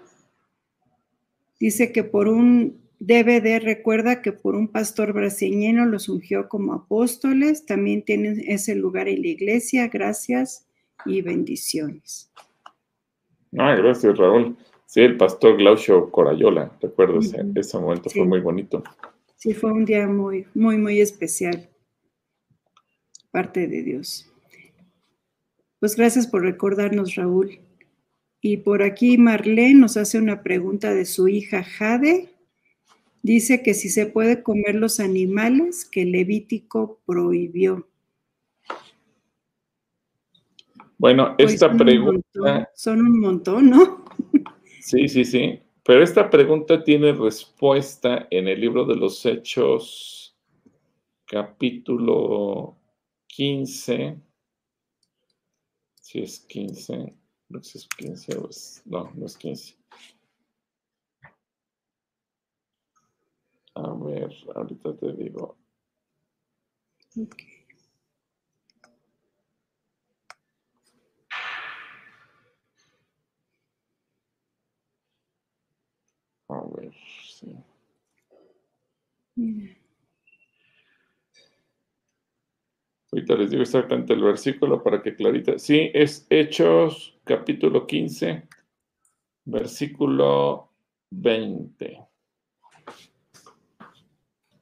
[1.59, 7.67] Dice que por un DVD recuerda que por un pastor brasileño los ungió como apóstoles.
[7.67, 9.89] También tienen ese lugar en la iglesia.
[9.89, 10.67] Gracias
[11.05, 12.31] y bendiciones.
[13.59, 14.57] Ah, gracias, Raúl.
[14.87, 18.83] Sí, el pastor Glaucio Corayola, recuerdo ese, momento, fue muy bonito.
[19.35, 21.69] Sí, fue un día muy, muy, muy especial.
[23.31, 24.33] Parte de Dios.
[25.81, 27.61] Pues gracias por recordarnos, Raúl.
[28.41, 32.29] Y por aquí Marlene nos hace una pregunta de su hija Jade.
[33.27, 37.89] Dice que si se puede comer los animales que Levítico prohibió.
[40.97, 42.71] Bueno, pues esta pregunta...
[42.77, 44.05] son un montón, ¿no?
[44.81, 45.61] Sí, sí, sí.
[45.83, 50.39] Pero esta pregunta tiene respuesta en el libro de los Hechos,
[51.25, 52.79] capítulo
[53.27, 54.21] 15.
[56.01, 57.13] Si es 15
[57.49, 58.83] No sé si es 15 o es.
[58.85, 59.75] No, no es 15.
[63.77, 65.57] A ver, ahorita te digo.
[76.49, 77.57] A ver, sí.
[83.11, 85.59] Ahorita les digo exactamente el versículo para que clarita.
[85.59, 88.47] Sí, es Hechos capítulo 15,
[89.47, 90.71] versículo
[91.11, 92.07] 20.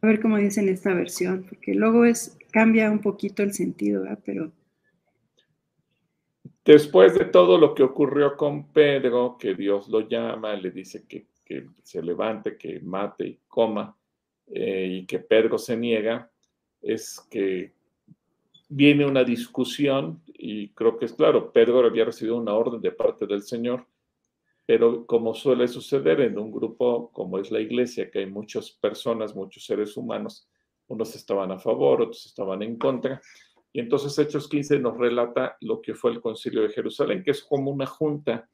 [0.05, 4.19] A ver cómo dicen esta versión, porque luego es, cambia un poquito el sentido, ¿verdad?
[4.23, 4.53] Pero.
[6.63, 11.29] Después de todo lo que ocurrió con Pedro, que Dios lo llama, le dice que,
[11.83, 13.97] se levante, que mate y coma,
[14.49, 16.31] eh, y que Pedro se niega,
[16.83, 17.73] es que
[18.69, 23.27] viene una discusión, y creo que es claro, Pedro había recibido una orden de parte
[23.27, 23.87] del Señor
[24.67, 29.35] pero como suele suceder en un grupo como es la iglesia, que hay muchas personas,
[29.35, 30.49] muchos seres humanos,
[30.87, 33.21] unos estaban a favor, otros estaban en contra.
[33.73, 37.43] Y entonces Hechos 15 nos relata lo que fue el concilio de Jerusalén, que es
[37.43, 38.49] como una junta,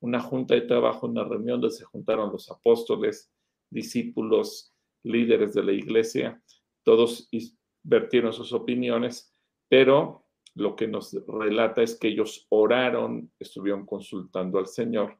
[0.00, 3.32] una junta de trabajo, una reunión donde se juntaron los apóstoles,
[3.70, 6.42] discípulos, líderes de la iglesia,
[6.82, 7.28] todos
[7.82, 9.34] vertieron sus opiniones,
[9.68, 15.18] pero lo que nos relata es que ellos oraron, estuvieron consultando al Señor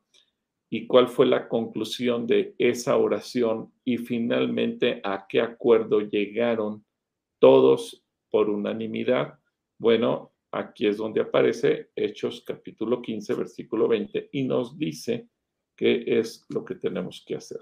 [0.74, 6.84] y cuál fue la conclusión de esa oración y finalmente a qué acuerdo llegaron
[7.38, 9.38] todos por unanimidad.
[9.78, 15.28] Bueno, aquí es donde aparece Hechos capítulo 15, versículo 20 y nos dice
[15.76, 17.60] qué es lo que tenemos que hacer.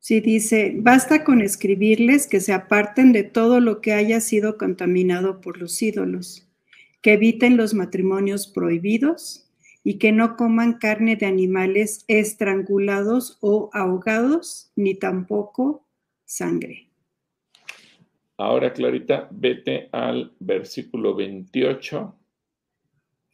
[0.00, 5.40] Sí, dice, basta con escribirles que se aparten de todo lo que haya sido contaminado
[5.40, 6.48] por los ídolos,
[7.00, 9.41] que eviten los matrimonios prohibidos,
[9.84, 15.86] y que no coman carne de animales estrangulados o ahogados, ni tampoco
[16.24, 16.90] sangre.
[18.36, 22.18] Ahora, Clarita, vete al versículo 28.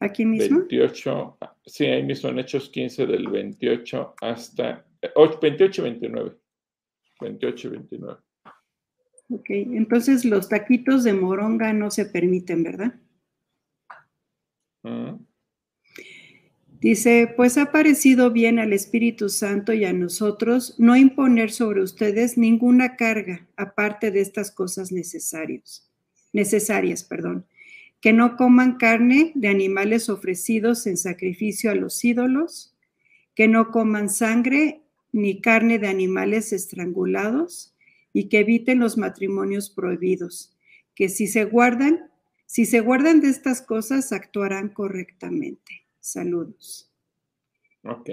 [0.00, 0.58] ¿Aquí mismo?
[0.58, 4.84] 28, sí, ahí mismo en Hechos 15, del 28 hasta
[5.42, 6.36] 28 y 29.
[7.20, 8.20] 28 y 29.
[9.30, 12.94] Ok, entonces los taquitos de moronga no se permiten, ¿verdad?
[14.82, 15.27] Mm.
[16.80, 22.38] Dice, pues ha parecido bien al Espíritu Santo y a nosotros no imponer sobre ustedes
[22.38, 25.90] ninguna carga aparte de estas cosas necesarias,
[26.32, 27.46] necesarias, perdón,
[28.00, 32.76] que no coman carne de animales ofrecidos en sacrificio a los ídolos,
[33.34, 37.74] que no coman sangre ni carne de animales estrangulados
[38.12, 40.56] y que eviten los matrimonios prohibidos,
[40.94, 42.08] que si se guardan,
[42.46, 45.87] si se guardan de estas cosas actuarán correctamente.
[46.08, 46.90] Saludos.
[47.84, 48.08] Ok.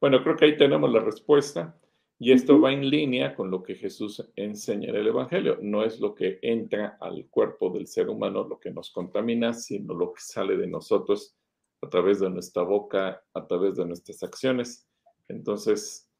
[0.00, 1.78] Bueno, creo que ahí tenemos la respuesta.
[2.18, 5.56] Y esto va en línea con lo que Jesús enseña en el Evangelio.
[5.62, 9.94] No es lo que entra al cuerpo del ser humano lo que nos contamina, sino
[9.94, 11.36] lo que sale de nosotros
[11.80, 14.88] a través de nuestra boca, a través de nuestras acciones.
[15.28, 16.10] Entonces,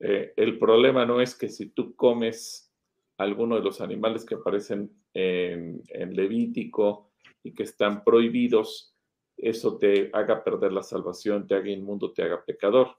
[0.00, 2.74] eh, el problema no es que si tú comes
[3.16, 7.12] alguno de los animales que aparecen en, en Levítico
[7.44, 8.91] y que están prohibidos,
[9.36, 12.96] eso te haga perder la salvación, te haga inmundo, te haga pecador.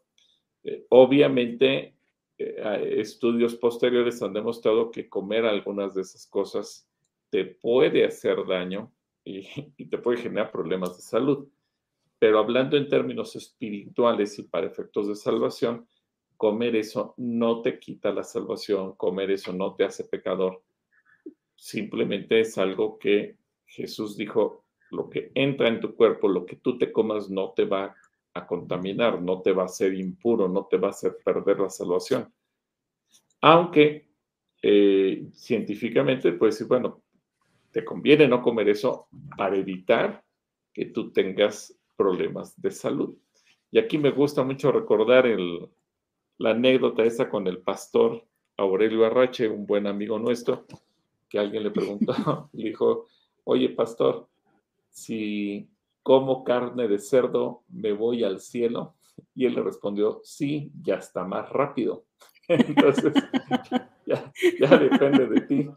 [0.63, 1.95] Eh, obviamente,
[2.37, 6.89] eh, estudios posteriores han demostrado que comer algunas de esas cosas
[7.29, 8.91] te puede hacer daño
[9.23, 9.41] y,
[9.77, 11.47] y te puede generar problemas de salud.
[12.19, 15.87] Pero hablando en términos espirituales y para efectos de salvación,
[16.37, 20.61] comer eso no te quita la salvación, comer eso no te hace pecador.
[21.55, 24.62] Simplemente es algo que Jesús dijo,
[24.93, 27.95] lo que entra en tu cuerpo, lo que tú te comas no te va
[28.33, 31.69] a contaminar, no te va a hacer impuro, no te va a hacer perder la
[31.69, 32.31] salvación.
[33.41, 34.07] Aunque
[34.61, 37.03] eh, científicamente puedes decir, bueno,
[37.71, 39.07] te conviene no comer eso
[39.37, 40.23] para evitar
[40.71, 43.15] que tú tengas problemas de salud.
[43.71, 45.25] Y aquí me gusta mucho recordar
[46.37, 48.23] la anécdota esa con el pastor
[48.57, 50.65] Aurelio Arrache, un buen amigo nuestro,
[51.27, 52.13] que alguien le preguntó,
[52.53, 53.07] le dijo,
[53.43, 54.27] oye pastor,
[54.93, 55.69] si
[56.03, 58.95] como carne de cerdo, me voy al cielo.
[59.35, 62.05] Y él le respondió, sí, ya está más rápido.
[62.47, 63.13] Entonces,
[64.05, 65.69] ya, depende de ti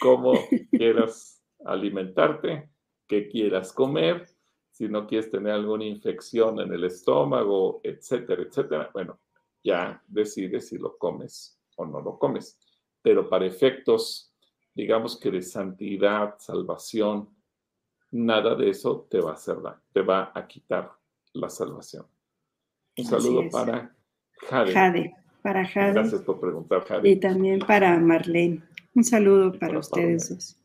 [0.00, 0.34] cómo
[0.70, 2.70] quieras alimentarte,
[3.06, 4.26] qué quieras comer,
[4.70, 8.90] si no quieres tener alguna infección en el estómago, etcétera, etcétera.
[8.92, 9.18] Bueno,
[9.62, 12.58] ya decides si lo comes o no lo comes.
[13.02, 14.32] Pero para efectos,
[14.74, 17.28] digamos que de santidad, salvación,
[18.10, 20.90] nada de eso te va a hacer daño, te va a quitar
[21.32, 22.06] la salvación.
[22.96, 23.94] Un saludo para
[24.48, 24.72] Jade.
[24.72, 25.92] Jade, para Jade.
[25.92, 27.08] Gracias por preguntar, Jade.
[27.08, 28.62] Y también para Marlene.
[28.94, 30.56] Un saludo para, ustedes dos.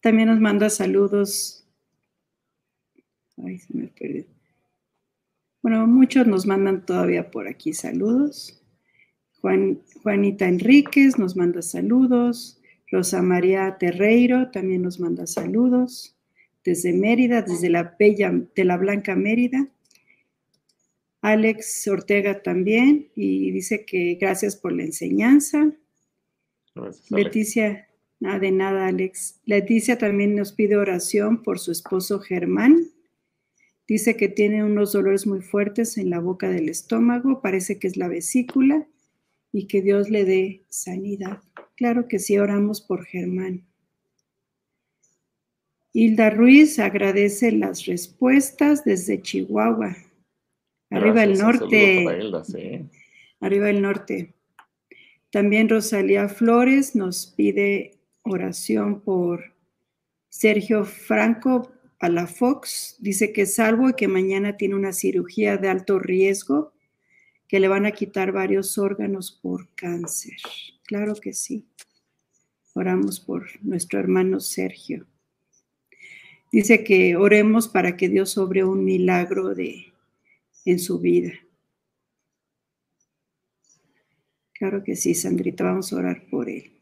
[0.00, 1.66] También nos manda saludos.
[3.44, 4.24] Ay, se me perdió.
[5.62, 8.62] Bueno, muchos nos mandan todavía por aquí saludos.
[9.40, 12.60] Juan, Juanita Enríquez nos manda saludos.
[12.90, 16.17] Rosa María Terreiro también nos manda saludos.
[16.68, 19.66] Desde Mérida, desde la Bella de la Blanca Mérida.
[21.22, 25.72] Alex Ortega también y dice que gracias por la enseñanza.
[27.08, 27.88] Leticia,
[28.20, 29.40] nada de nada, Alex.
[29.46, 32.90] Leticia también nos pide oración por su esposo Germán.
[33.86, 37.96] Dice que tiene unos dolores muy fuertes en la boca del estómago, parece que es
[37.96, 38.86] la vesícula
[39.52, 41.40] y que Dios le dé sanidad.
[41.76, 43.67] Claro que sí, oramos por Germán.
[46.00, 49.96] Hilda Ruiz agradece las respuestas desde Chihuahua.
[50.90, 52.06] Arriba el norte.
[53.40, 54.32] Arriba el norte.
[55.32, 59.56] También Rosalía Flores nos pide oración por
[60.28, 62.94] Sergio Franco Palafox.
[63.00, 66.74] Dice que es salvo y que mañana tiene una cirugía de alto riesgo,
[67.48, 70.36] que le van a quitar varios órganos por cáncer.
[70.84, 71.66] Claro que sí.
[72.72, 75.04] Oramos por nuestro hermano Sergio.
[76.50, 79.92] Dice que oremos para que Dios sobre un milagro de,
[80.64, 81.32] en su vida.
[84.54, 86.72] Claro que sí, Sandrita, vamos a orar por él.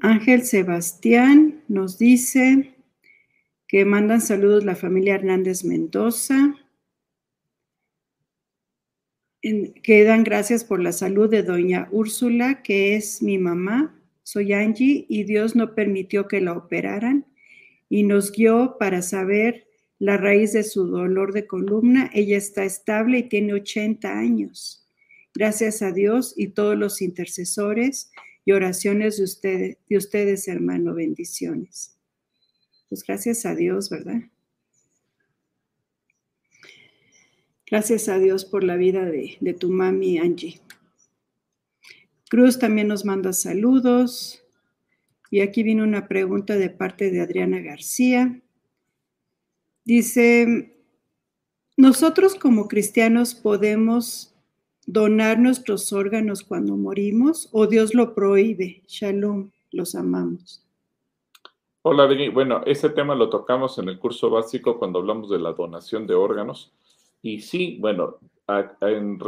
[0.00, 2.74] Ángel Sebastián nos dice
[3.66, 6.54] que mandan saludos la familia Hernández Mendoza,
[9.40, 13.94] que dan gracias por la salud de doña Úrsula, que es mi mamá.
[14.22, 17.24] Soy Angie y Dios no permitió que la operaran
[17.88, 19.66] y nos guió para saber
[19.98, 22.10] la raíz de su dolor de columna.
[22.12, 24.86] Ella está estable y tiene 80 años.
[25.34, 28.10] Gracias a Dios y todos los intercesores
[28.44, 31.96] y oraciones de ustedes, de ustedes, hermano, bendiciones.
[32.88, 34.22] Pues gracias a Dios, ¿verdad?
[37.70, 40.60] Gracias a Dios por la vida de, de tu mami Angie.
[42.30, 44.42] Cruz también nos manda saludos.
[45.30, 48.40] Y aquí viene una pregunta de parte de Adriana García.
[49.84, 50.74] Dice,
[51.76, 54.34] nosotros como cristianos podemos
[54.86, 58.82] donar nuestros órganos cuando morimos o Dios lo prohíbe?
[58.86, 60.64] Shalom, los amamos.
[61.82, 62.30] Hola, Deni.
[62.30, 66.14] Bueno, ese tema lo tocamos en el curso básico cuando hablamos de la donación de
[66.14, 66.72] órganos.
[67.20, 68.18] Y sí, bueno,
[68.80, 69.18] en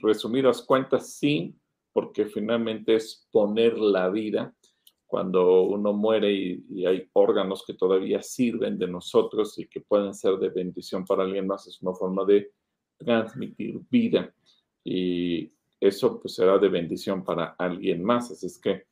[0.00, 1.54] resumidas cuentas, sí,
[1.92, 4.52] porque finalmente es poner la vida
[5.08, 10.36] cuando uno muere y, hay órganos que todavía sirven de nosotros y que pueden ser
[10.36, 12.52] de bendición para alguien más, es una forma de
[12.98, 14.32] transmitir vida
[14.84, 18.30] y eso pues será de bendición para alguien más.
[18.30, 18.84] Así es que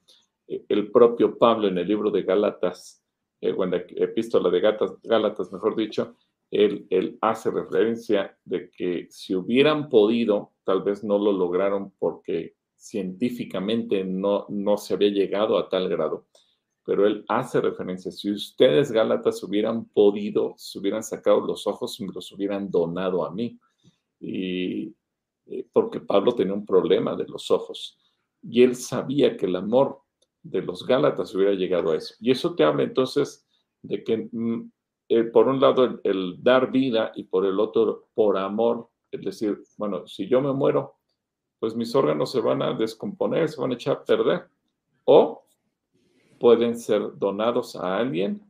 [0.48, 3.04] eh, el propio Pablo en el libro de Gálatas,
[3.42, 6.16] eh, bueno, epístola de Gálatas, Gálatas mejor dicho,
[6.50, 12.55] él, él, hace referencia de que si hubieran podido, tal vez no lo lograron porque
[12.76, 16.26] científicamente no, no se había llegado a tal grado.
[16.84, 22.04] Pero él hace referencia, si ustedes Gálatas hubieran podido, se hubieran sacado los ojos y
[22.04, 23.58] me los hubieran donado a mí.
[24.20, 24.94] Y
[25.46, 27.98] eh, porque Pablo tenía un problema de los ojos
[28.42, 30.00] y él sabía que el amor
[30.42, 32.14] de los Gálatas hubiera llegado a eso.
[32.20, 33.46] Y eso te habla entonces
[33.82, 34.70] de que mm,
[35.08, 39.62] eh, por un lado el, dar vida y por el otro por amor, es decir,
[39.76, 40.96] bueno, si yo me muero,
[41.58, 44.48] pues mis órganos se van a descomponer, se van a echar a perder,
[45.04, 45.44] o
[46.38, 48.42] pueden ser donados a alguien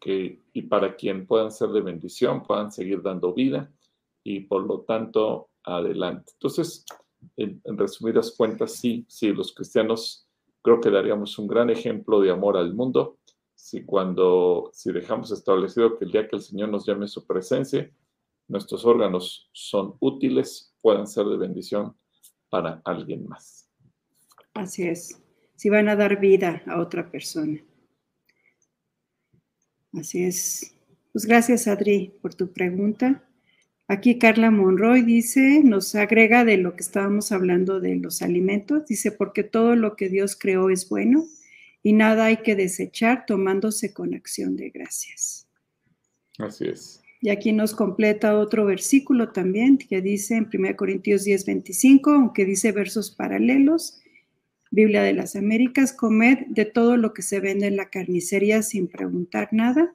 [0.00, 3.70] que, y para quien puedan ser de bendición, puedan seguir dando vida
[4.22, 6.32] y por lo tanto adelante.
[6.34, 6.84] Entonces,
[7.36, 10.26] en, resumidas cuentas, sí, sí, los cristianos
[10.62, 13.18] creo que daríamos un gran ejemplo de amor al mundo
[13.54, 17.90] si cuando, si dejamos establecido que el día que el Señor nos llame su presencia,
[18.46, 21.94] nuestros órganos son útiles, puedan ser de bendición
[22.50, 23.68] para alguien más.
[24.54, 25.22] Así es,
[25.56, 27.62] si van a dar vida a otra persona.
[29.92, 30.74] Así es.
[31.12, 33.24] Pues gracias, Adri, por tu pregunta.
[33.90, 39.12] Aquí Carla Monroy dice, nos agrega de lo que estábamos hablando de los alimentos, dice,
[39.12, 41.24] porque todo lo que Dios creó es bueno
[41.82, 45.48] y nada hay que desechar tomándose con acción de gracias.
[46.38, 47.02] Así es.
[47.20, 52.44] Y aquí nos completa otro versículo también que dice en 1 Corintios 10, 25, aunque
[52.44, 54.00] dice versos paralelos,
[54.70, 58.86] Biblia de las Américas, comed de todo lo que se vende en la carnicería sin
[58.86, 59.94] preguntar nada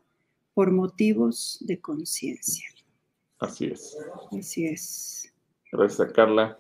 [0.53, 2.65] por motivos de conciencia.
[3.39, 3.97] Así es.
[4.31, 5.33] Así es.
[5.71, 6.59] Gracias, Carla.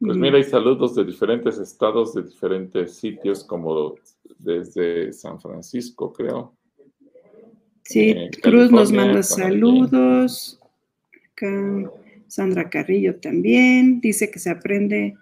[0.00, 3.96] Pues mira, hay saludos de diferentes estados, de diferentes sitios, como
[4.38, 6.57] desde San Francisco, creo.
[7.88, 10.60] Sí, eh, Cruz nos manda saludos.
[12.26, 15.16] Sandra Carrillo también dice que se aprende.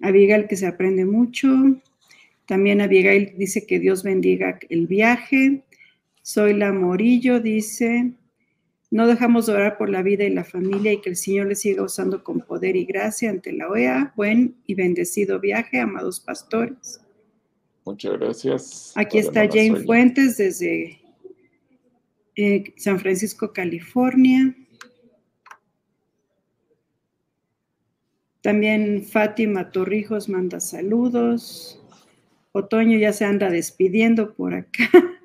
[0.00, 1.48] Abigail que se aprende mucho.
[2.46, 5.62] También Abigail dice que Dios bendiga el viaje.
[6.22, 8.10] Soy la Morillo dice,
[8.90, 11.56] no dejamos de orar por la vida y la familia y que el Señor le
[11.56, 14.14] siga usando con poder y gracia ante la OEA.
[14.16, 17.02] Buen y bendecido viaje, amados pastores.
[17.84, 18.92] Muchas gracias.
[18.96, 21.00] Aquí está Jane Fuentes desde
[22.40, 24.54] eh, San Francisco, California.
[28.40, 31.82] También Fátima Torrijos manda saludos.
[32.52, 34.88] Otoño ya se anda despidiendo por acá.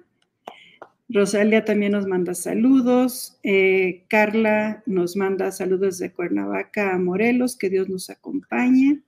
[1.07, 3.39] Rosalia también nos manda saludos.
[3.43, 7.55] Eh, Carla nos manda saludos de Cuernavaca a Morelos.
[7.55, 9.03] Que Dios nos acompañe.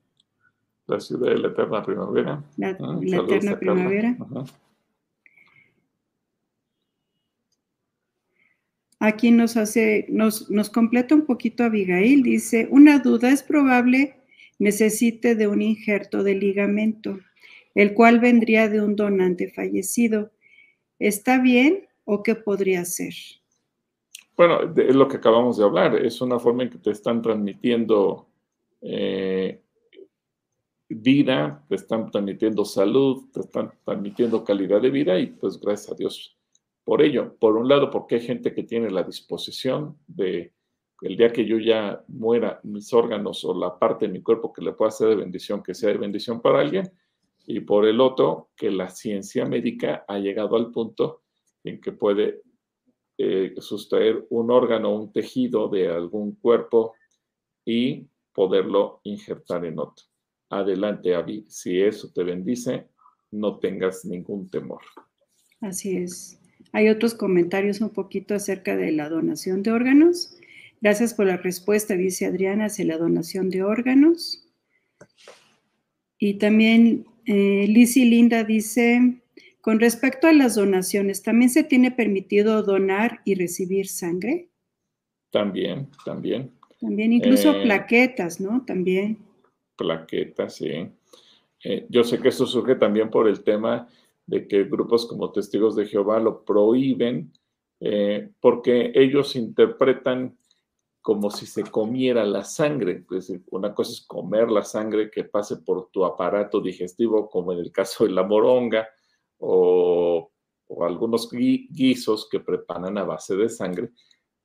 [0.86, 2.44] La ciudad de la eterna primavera.
[2.56, 4.16] La, ah, eterna primavera.
[9.00, 12.24] Aquí nos hace, nos, nos completa un poquito Abigail.
[12.24, 14.18] Dice: Una duda es probable
[14.60, 17.20] necesite de un injerto de ligamento,
[17.76, 20.32] el cual vendría de un donante fallecido.
[21.00, 23.14] ¿Está bien o qué podría ser?
[24.36, 25.96] Bueno, es lo que acabamos de hablar.
[25.96, 28.28] Es una forma en que te están transmitiendo
[28.82, 29.62] eh,
[30.90, 35.96] vida, te están transmitiendo salud, te están transmitiendo calidad de vida y pues gracias a
[35.96, 36.37] Dios
[36.88, 37.36] por ello.
[37.38, 40.54] Por un lado, porque hay gente que tiene la disposición de
[41.02, 44.62] el día que yo ya muera, mis órganos o la parte de mi cuerpo que
[44.62, 46.90] le pueda ser de bendición, que sea de bendición para alguien.
[47.46, 51.24] Y por el otro, que la ciencia médica ha llegado al punto
[51.66, 52.42] en que puede
[53.18, 56.94] eh, sustraer un órgano, un tejido de algún cuerpo
[57.66, 60.06] y poderlo injertar en otro.
[60.50, 62.88] Adelante, Avi, si eso te bendice,
[63.32, 64.84] no tengas ningún temor.
[65.60, 66.37] Así es.
[66.72, 70.38] Hay otros comentarios un poquito acerca de la donación de órganos.
[70.82, 74.48] Gracias por la respuesta, dice Adriana, hacia la donación de órganos.
[76.20, 79.22] Y también eh, Linda dice,
[79.62, 84.50] con respecto a las donaciones, ¿también se tiene permitido donar y recibir sangre?
[85.32, 86.52] También, también.
[86.80, 88.64] También, incluso eh, plaquetas, ¿no?
[88.66, 89.18] También.
[89.76, 90.90] Plaquetas, sí.
[91.64, 93.88] Eh, yo sé que esto surge también por el tema
[94.28, 97.34] de que grupos como Testigos de Jehová lo prohíben
[97.80, 100.38] eh, porque ellos interpretan
[101.02, 103.06] como si se comiera la sangre.
[103.12, 107.54] Es decir, una cosa es comer la sangre que pase por tu aparato digestivo, como
[107.54, 108.88] en el caso de la moronga,
[109.38, 110.32] o,
[110.82, 113.92] algunos guisos que preparan a base de sangre.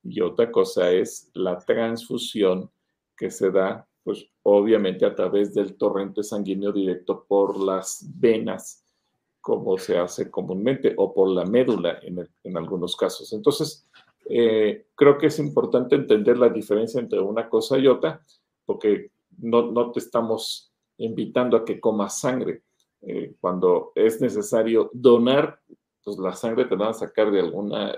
[0.03, 2.71] Y otra cosa es la transfusión
[3.17, 8.82] que se da, pues obviamente a través del torrente sanguíneo directo por las venas,
[9.43, 13.33] como se hace comúnmente, o por la médula en, algunos casos.
[13.33, 13.85] Entonces,
[14.29, 18.25] eh, creo que es importante entender la diferencia entre una cosa y otra,
[18.65, 22.63] porque no, no te estamos invitando a que comas sangre
[23.01, 25.59] eh, cuando es necesario donar,
[26.05, 27.93] pues la sangre te la van a sacar de alguna,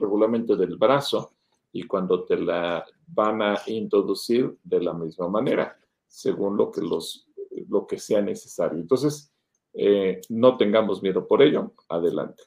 [0.00, 1.34] regularmente del brazo,
[1.70, 7.28] y cuando te la van a introducir de la misma manera, según lo que, los,
[7.68, 8.76] lo que sea necesario.
[8.76, 9.32] Entonces,
[9.74, 11.74] eh, no tengamos miedo por ello.
[11.88, 12.42] Adelante.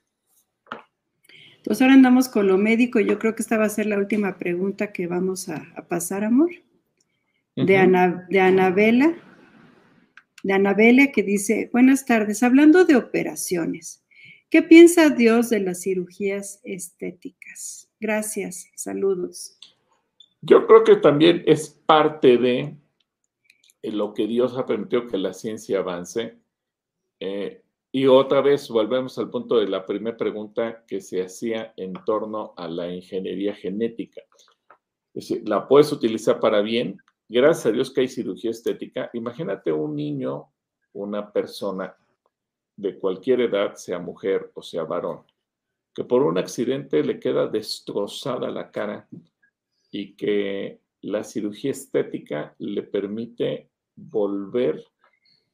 [1.64, 3.00] Pues ahora andamos con lo médico.
[3.00, 6.52] Yo creo que esta va a ser la última pregunta que vamos a, pasar, amor.
[7.56, 9.16] De, Ana, de Anabela
[10.44, 14.04] de Anabela que dice, buenas tardes, hablando de operaciones,
[14.50, 17.90] ¿qué piensa Dios de las cirugías estéticas?
[18.00, 19.58] Gracias, saludos.
[20.42, 22.76] Yo creo que también es parte de
[23.84, 26.38] lo que Dios ha permitido que la ciencia avance.
[27.26, 31.94] Eh, y otra vez volvemos al punto de la primera pregunta que se hacía en
[32.06, 34.22] torno a la ingeniería genética.
[35.14, 36.98] Es decir, la puedes utilizar para bien
[37.30, 39.10] gracias a Dios que hay cirugía estética.
[39.14, 40.52] Imagínate un niño,
[40.92, 41.96] una persona
[42.76, 45.22] de cualquier edad, sea mujer o sea varón,
[45.96, 49.08] que por un accidente le queda destrozada la cara
[49.92, 54.84] y que la cirugía estética le permite volver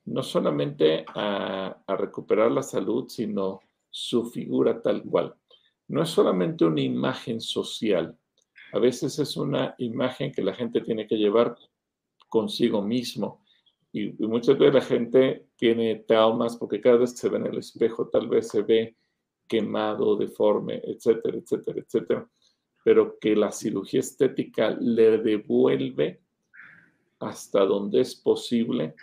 [0.09, 5.35] no solamente a, recuperar la salud, sino su figura tal cual.
[5.87, 8.17] No es solamente una imagen social,
[8.71, 11.55] a veces es una imagen que la gente tiene que llevar
[12.27, 13.43] consigo mismo.
[13.91, 17.57] Y, muchas veces la gente tiene traumas porque cada vez que se ve en el
[17.57, 18.95] espejo tal vez se ve
[19.47, 22.29] quemado, deforme, etcétera, etcétera, etcétera,
[22.83, 26.21] pero que la cirugía estética le devuelve
[27.19, 28.95] hasta donde es posible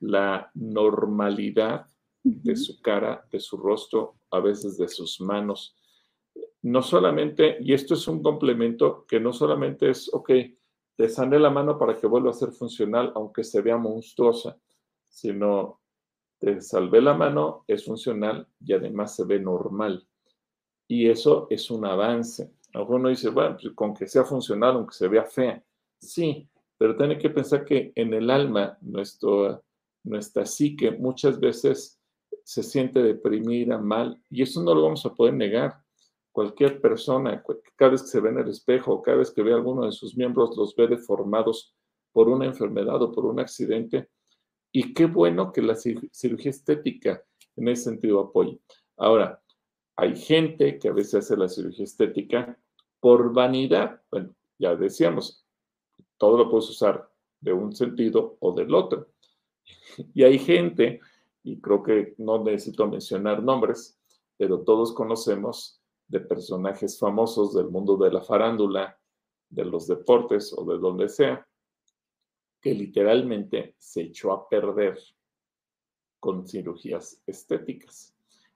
[0.00, 1.86] la normalidad
[2.22, 5.76] de su cara, de su rostro, a veces de sus manos.
[6.62, 10.30] No solamente, y esto es un complemento que no solamente es, ok,
[10.96, 14.58] te sané la mano para que vuelva a ser funcional, aunque se vea monstruosa,
[15.08, 15.80] sino
[16.38, 20.06] te salvé la mano, es funcional y además se ve normal.
[20.88, 22.52] Y eso es un avance.
[22.74, 25.62] Alguno dice, bueno, pues con que sea funcional, aunque se vea fea.
[25.98, 29.62] Sí, pero tiene que pensar que en el alma, nuestro,
[30.04, 32.00] nuestra psique muchas veces
[32.44, 35.82] se siente deprimida, mal, y eso no lo vamos a poder negar.
[36.32, 37.42] Cualquier persona,
[37.76, 39.92] cada vez que se ve en el espejo, cada vez que ve a alguno de
[39.92, 41.74] sus miembros, los ve deformados
[42.12, 44.08] por una enfermedad o por un accidente,
[44.72, 47.24] y qué bueno que la cirugía estética
[47.56, 48.60] en ese sentido apoye.
[48.96, 49.42] Ahora,
[49.96, 52.58] hay gente que a veces hace la cirugía estética
[53.00, 54.00] por vanidad.
[54.10, 55.44] Bueno, ya decíamos,
[56.16, 57.10] todo lo puedes usar
[57.40, 59.08] de un sentido o del otro.
[60.14, 61.00] Y hay gente,
[61.42, 63.98] y creo que no necesito mencionar nombres,
[64.36, 68.98] pero todos conocemos de personajes famosos del mundo de la farándula,
[69.48, 71.46] de los deportes o de donde sea,
[72.60, 74.98] que literalmente se echó a perder
[76.18, 78.14] con cirugías estéticas.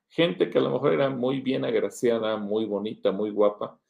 [0.09, 3.81] Gente que a lo mejor era muy bien agraciada, muy bonita, muy guapa,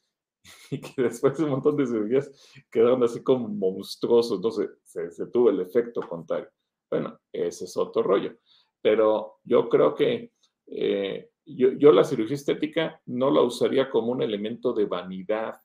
[0.71, 2.31] y que después de un montón de cirugías
[2.71, 6.49] quedaron así como monstruosos, entonces se, se tuvo el efecto contrario.
[6.89, 8.37] Bueno, ese es otro rollo.
[8.81, 10.31] Pero yo creo que
[10.67, 15.61] eh, yo, yo la cirugía estética no la usaría como un elemento de vanidad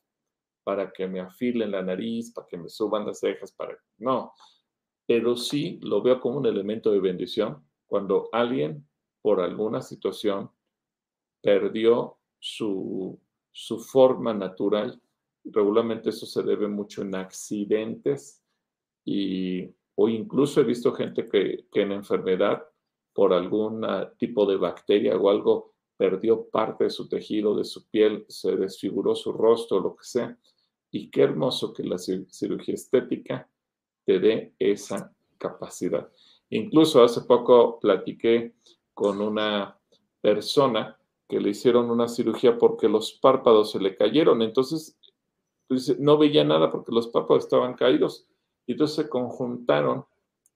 [0.65, 3.77] para que me afilen la nariz, para que me suban las cejas, para...
[3.99, 4.33] No,
[5.07, 8.87] pero sí lo veo como un elemento de bendición cuando alguien
[9.23, 10.51] por alguna situación
[11.43, 13.21] perdió su,
[13.51, 15.01] su forma natural.
[15.45, 18.43] Regularmente eso se debe mucho en accidentes
[19.05, 22.65] y, o incluso he visto gente que, en enfermedad
[23.13, 23.87] por algún
[24.19, 29.15] tipo de bacteria o algo perdió parte de su tejido, de su piel, se desfiguró
[29.15, 30.39] su rostro, lo que sea.
[30.91, 33.49] Y qué hermoso que la cirugía estética
[34.07, 36.11] te dé esa capacidad.
[36.49, 38.55] Incluso hace poco platiqué
[38.95, 39.79] con una
[40.21, 40.99] persona
[41.29, 44.43] que le hicieron una cirugía porque los párpados se le cayeron.
[44.43, 44.99] Entonces,
[45.99, 48.27] no veía nada porque los párpados estaban caídos.
[48.71, 50.05] Y entonces se conjuntaron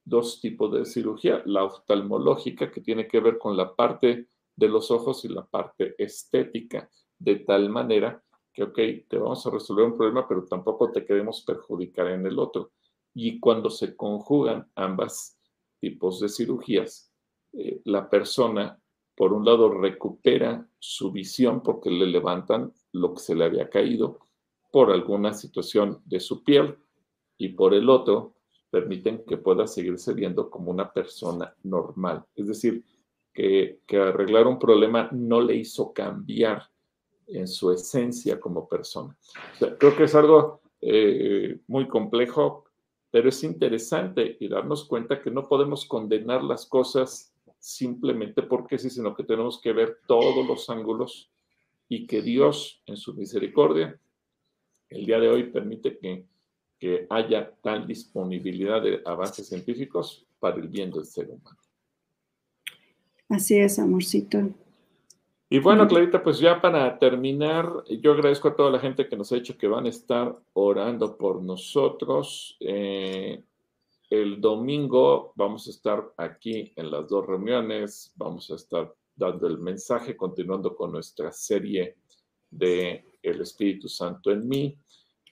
[0.05, 4.93] dos tipos de cirugía, la oftalmológica, que tiene que ver con la parte de los
[4.93, 6.89] ojos y la parte estética,
[7.19, 8.23] de tal manera
[8.53, 8.79] que, ok,
[9.09, 12.71] te vamos a resolver un problema, pero tampoco te queremos perjudicar en el otro.
[13.15, 15.37] Y cuando se conjugan ambas
[15.81, 17.13] tipos de cirugías,
[17.53, 18.81] eh, la persona,
[19.17, 24.21] por un lado, recupera su visión porque le levantan lo que se le había caído
[24.71, 26.79] por alguna situación de su piel
[27.39, 28.35] y por el otro,
[28.71, 32.25] permiten que pueda seguirse viendo como una persona normal.
[32.35, 32.85] Es decir,
[33.33, 36.69] que, arreglar un problema no le hizo cambiar
[37.27, 39.17] en su esencia como persona.
[39.79, 42.65] creo que es algo eh, muy complejo,
[43.11, 48.91] pero es interesante y darnos cuenta que no podemos condenar las cosas simplemente porque sí,
[48.91, 51.31] sino que tenemos que ver todos los ángulos
[51.89, 53.99] y que Dios, en su misericordia,
[54.89, 56.27] el día de hoy permite que
[56.79, 61.59] que haya tal disponibilidad de avances científicos para el bien del ser humano.
[63.29, 64.51] Así es, amorcito.
[65.49, 69.31] Y bueno, Clarita, pues ya para terminar, yo agradezco a toda la gente que nos
[69.31, 72.57] ha dicho que van a estar orando por nosotros.
[72.61, 73.43] Eh,
[74.11, 79.59] el domingo vamos a estar aquí en las dos reuniones, vamos a estar dando el
[79.59, 81.97] mensaje, continuando con nuestra serie
[82.51, 84.79] de El Espíritu Santo en mí.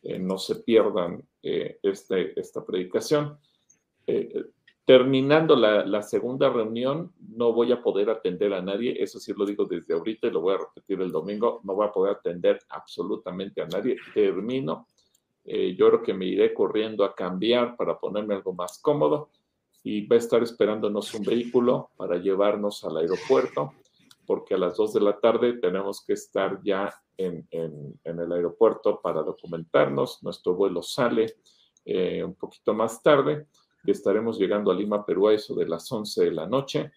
[0.03, 3.39] Eh, no se pierdan eh, este, esta predicación.
[4.07, 4.47] Eh,
[4.85, 9.65] terminando la, segunda reunión, no voy a poder atender a nadie, eso sí lo digo
[9.65, 13.63] desde ahorita y lo voy a repetir el domingo, no voy a poder atender absolutamente
[13.63, 13.97] a nadie.
[14.13, 14.89] Termino,
[15.45, 19.31] yo creo que me iré corriendo a cambiar para ponerme algo más cómodo
[19.85, 23.73] y va a estar esperándonos un vehículo para llevarnos al aeropuerto
[24.27, 27.47] porque a las 2 de la tarde tenemos que estar ya en,
[28.03, 30.23] el aeropuerto para documentarnos.
[30.23, 31.37] Nuestro vuelo sale
[31.85, 33.47] eh, un poquito más tarde
[33.85, 36.93] y estaremos llegando a Lima, Perú, a eso de las 11 de la noche.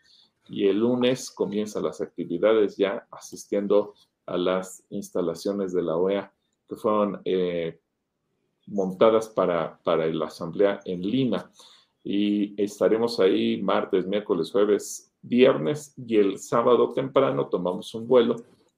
[0.48, 3.94] Y el lunes comienzan las actividades ya asistiendo
[4.26, 6.32] a las instalaciones de la OEA
[6.68, 7.80] que fueron eh,
[8.68, 11.52] montadas para, para la asamblea en Lima.
[12.04, 18.36] Y estaremos ahí martes, miércoles, jueves, viernes y el sábado temprano tomamos un vuelo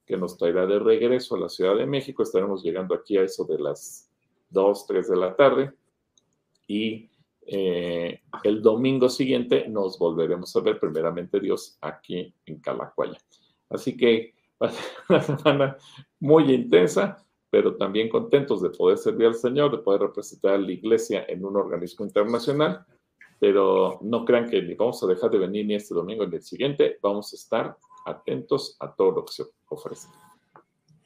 [0.08, 2.22] que nos traerá de regreso a la Ciudad de México.
[2.22, 4.10] Estaremos llegando aquí a eso de las
[4.48, 5.72] 2, 3 de la tarde.
[6.66, 7.10] Y
[7.46, 13.18] eh, el domingo siguiente nos volveremos a ver, primeramente Dios, aquí en Calacuaya.
[13.68, 15.76] Así que va a ser una semana
[16.20, 20.72] muy intensa, pero también contentos de poder servir al Señor, de poder representar a la
[20.72, 22.86] iglesia en un organismo internacional.
[23.38, 26.42] Pero no crean que ni vamos a dejar de venir ni este domingo ni el
[26.42, 27.76] siguiente, vamos a estar
[28.06, 30.08] atentos a todo lo que se ofrece.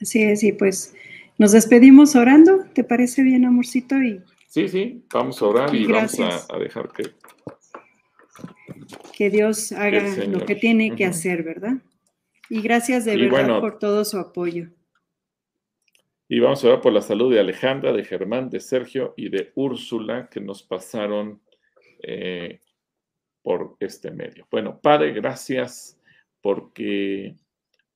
[0.00, 0.94] Así es, y pues
[1.38, 3.96] nos despedimos orando, ¿te parece bien, amorcito?
[4.00, 7.10] Y, sí, sí, vamos a orar y, vamos a, dejar que...
[9.16, 11.74] Que Dios haga lo que tiene que hacer, ¿verdad?
[12.48, 14.68] Y gracias de verdad por todo su apoyo.
[16.28, 19.52] Y vamos a orar por la salud de Alejandra, de Germán, de Sergio y de
[19.54, 21.40] Úrsula que nos pasaron
[22.02, 22.60] eh,
[23.42, 24.46] por este medio.
[24.50, 26.00] Bueno, Padre, gracias
[26.40, 27.36] porque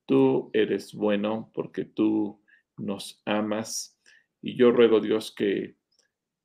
[0.07, 2.41] tú eres bueno, porque tú
[2.77, 3.99] nos amas.
[4.41, 5.75] Y yo ruego, Dios, que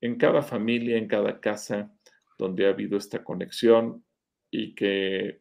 [0.00, 1.94] en cada familia, en cada casa
[2.38, 4.04] donde ha habido esta conexión
[4.50, 5.40] y que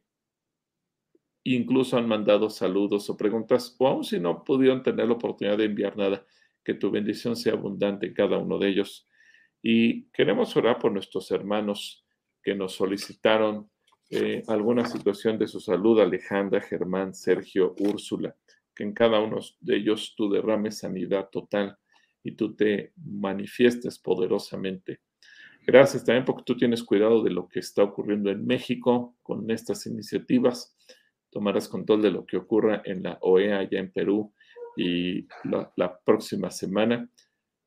[1.44, 5.66] incluso han mandado saludos o preguntas, o aún si no pudieron tener la oportunidad de
[5.66, 6.24] enviar nada,
[6.64, 9.10] que tu bendición sea abundante en cada uno de ellos.
[9.64, 12.06] Y queremos orar por nuestros hermanos
[12.44, 13.71] que nos solicitaron
[14.14, 18.36] eh, alguna situación de su salud, Alejandra, Germán, Sergio, Úrsula,
[18.76, 21.78] que en cada uno de ellos tú derrames sanidad total
[22.22, 25.00] y tú te manifiestes poderosamente.
[25.66, 29.86] Gracias también porque tú tienes cuidado de lo que está ocurriendo en México con estas
[29.86, 30.76] iniciativas.
[31.30, 34.34] Tomarás control de lo que ocurra en la OEA allá en Perú
[34.76, 37.10] y la, próxima semana.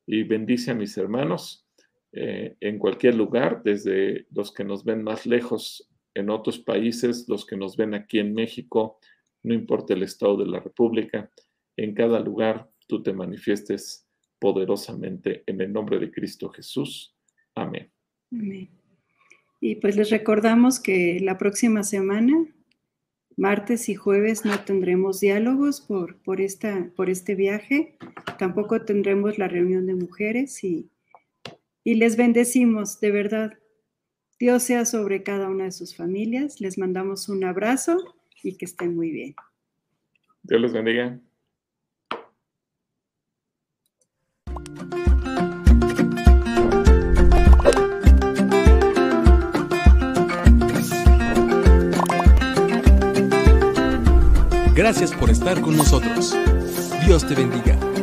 [0.05, 1.65] Y bendice a mis hermanos
[2.11, 7.45] eh, en cualquier lugar, desde los que nos ven más lejos en otros países, los
[7.45, 8.99] que nos ven aquí en México,
[9.43, 11.31] no importa el estado de la República,
[11.77, 14.07] en cada lugar tú te manifiestes
[14.39, 17.15] poderosamente en el nombre de Cristo Jesús.
[17.53, 17.91] Amén.
[18.31, 18.69] Amén.
[19.59, 22.33] Y pues les recordamos que la próxima semana,
[23.37, 27.97] martes y jueves, no tendremos diálogos por, por, esta, por este viaje,
[28.37, 30.89] tampoco tendremos la reunión de mujeres y,
[31.83, 33.53] y les bendecimos, de verdad.
[34.37, 36.59] Dios sea sobre cada una de sus familias.
[36.59, 37.97] Les mandamos un abrazo
[38.43, 39.35] y que estén muy bien.
[40.43, 41.19] Dios les bendiga.
[54.75, 56.35] Gracias por estar con nosotros.
[57.05, 57.94] Dios te bendiga.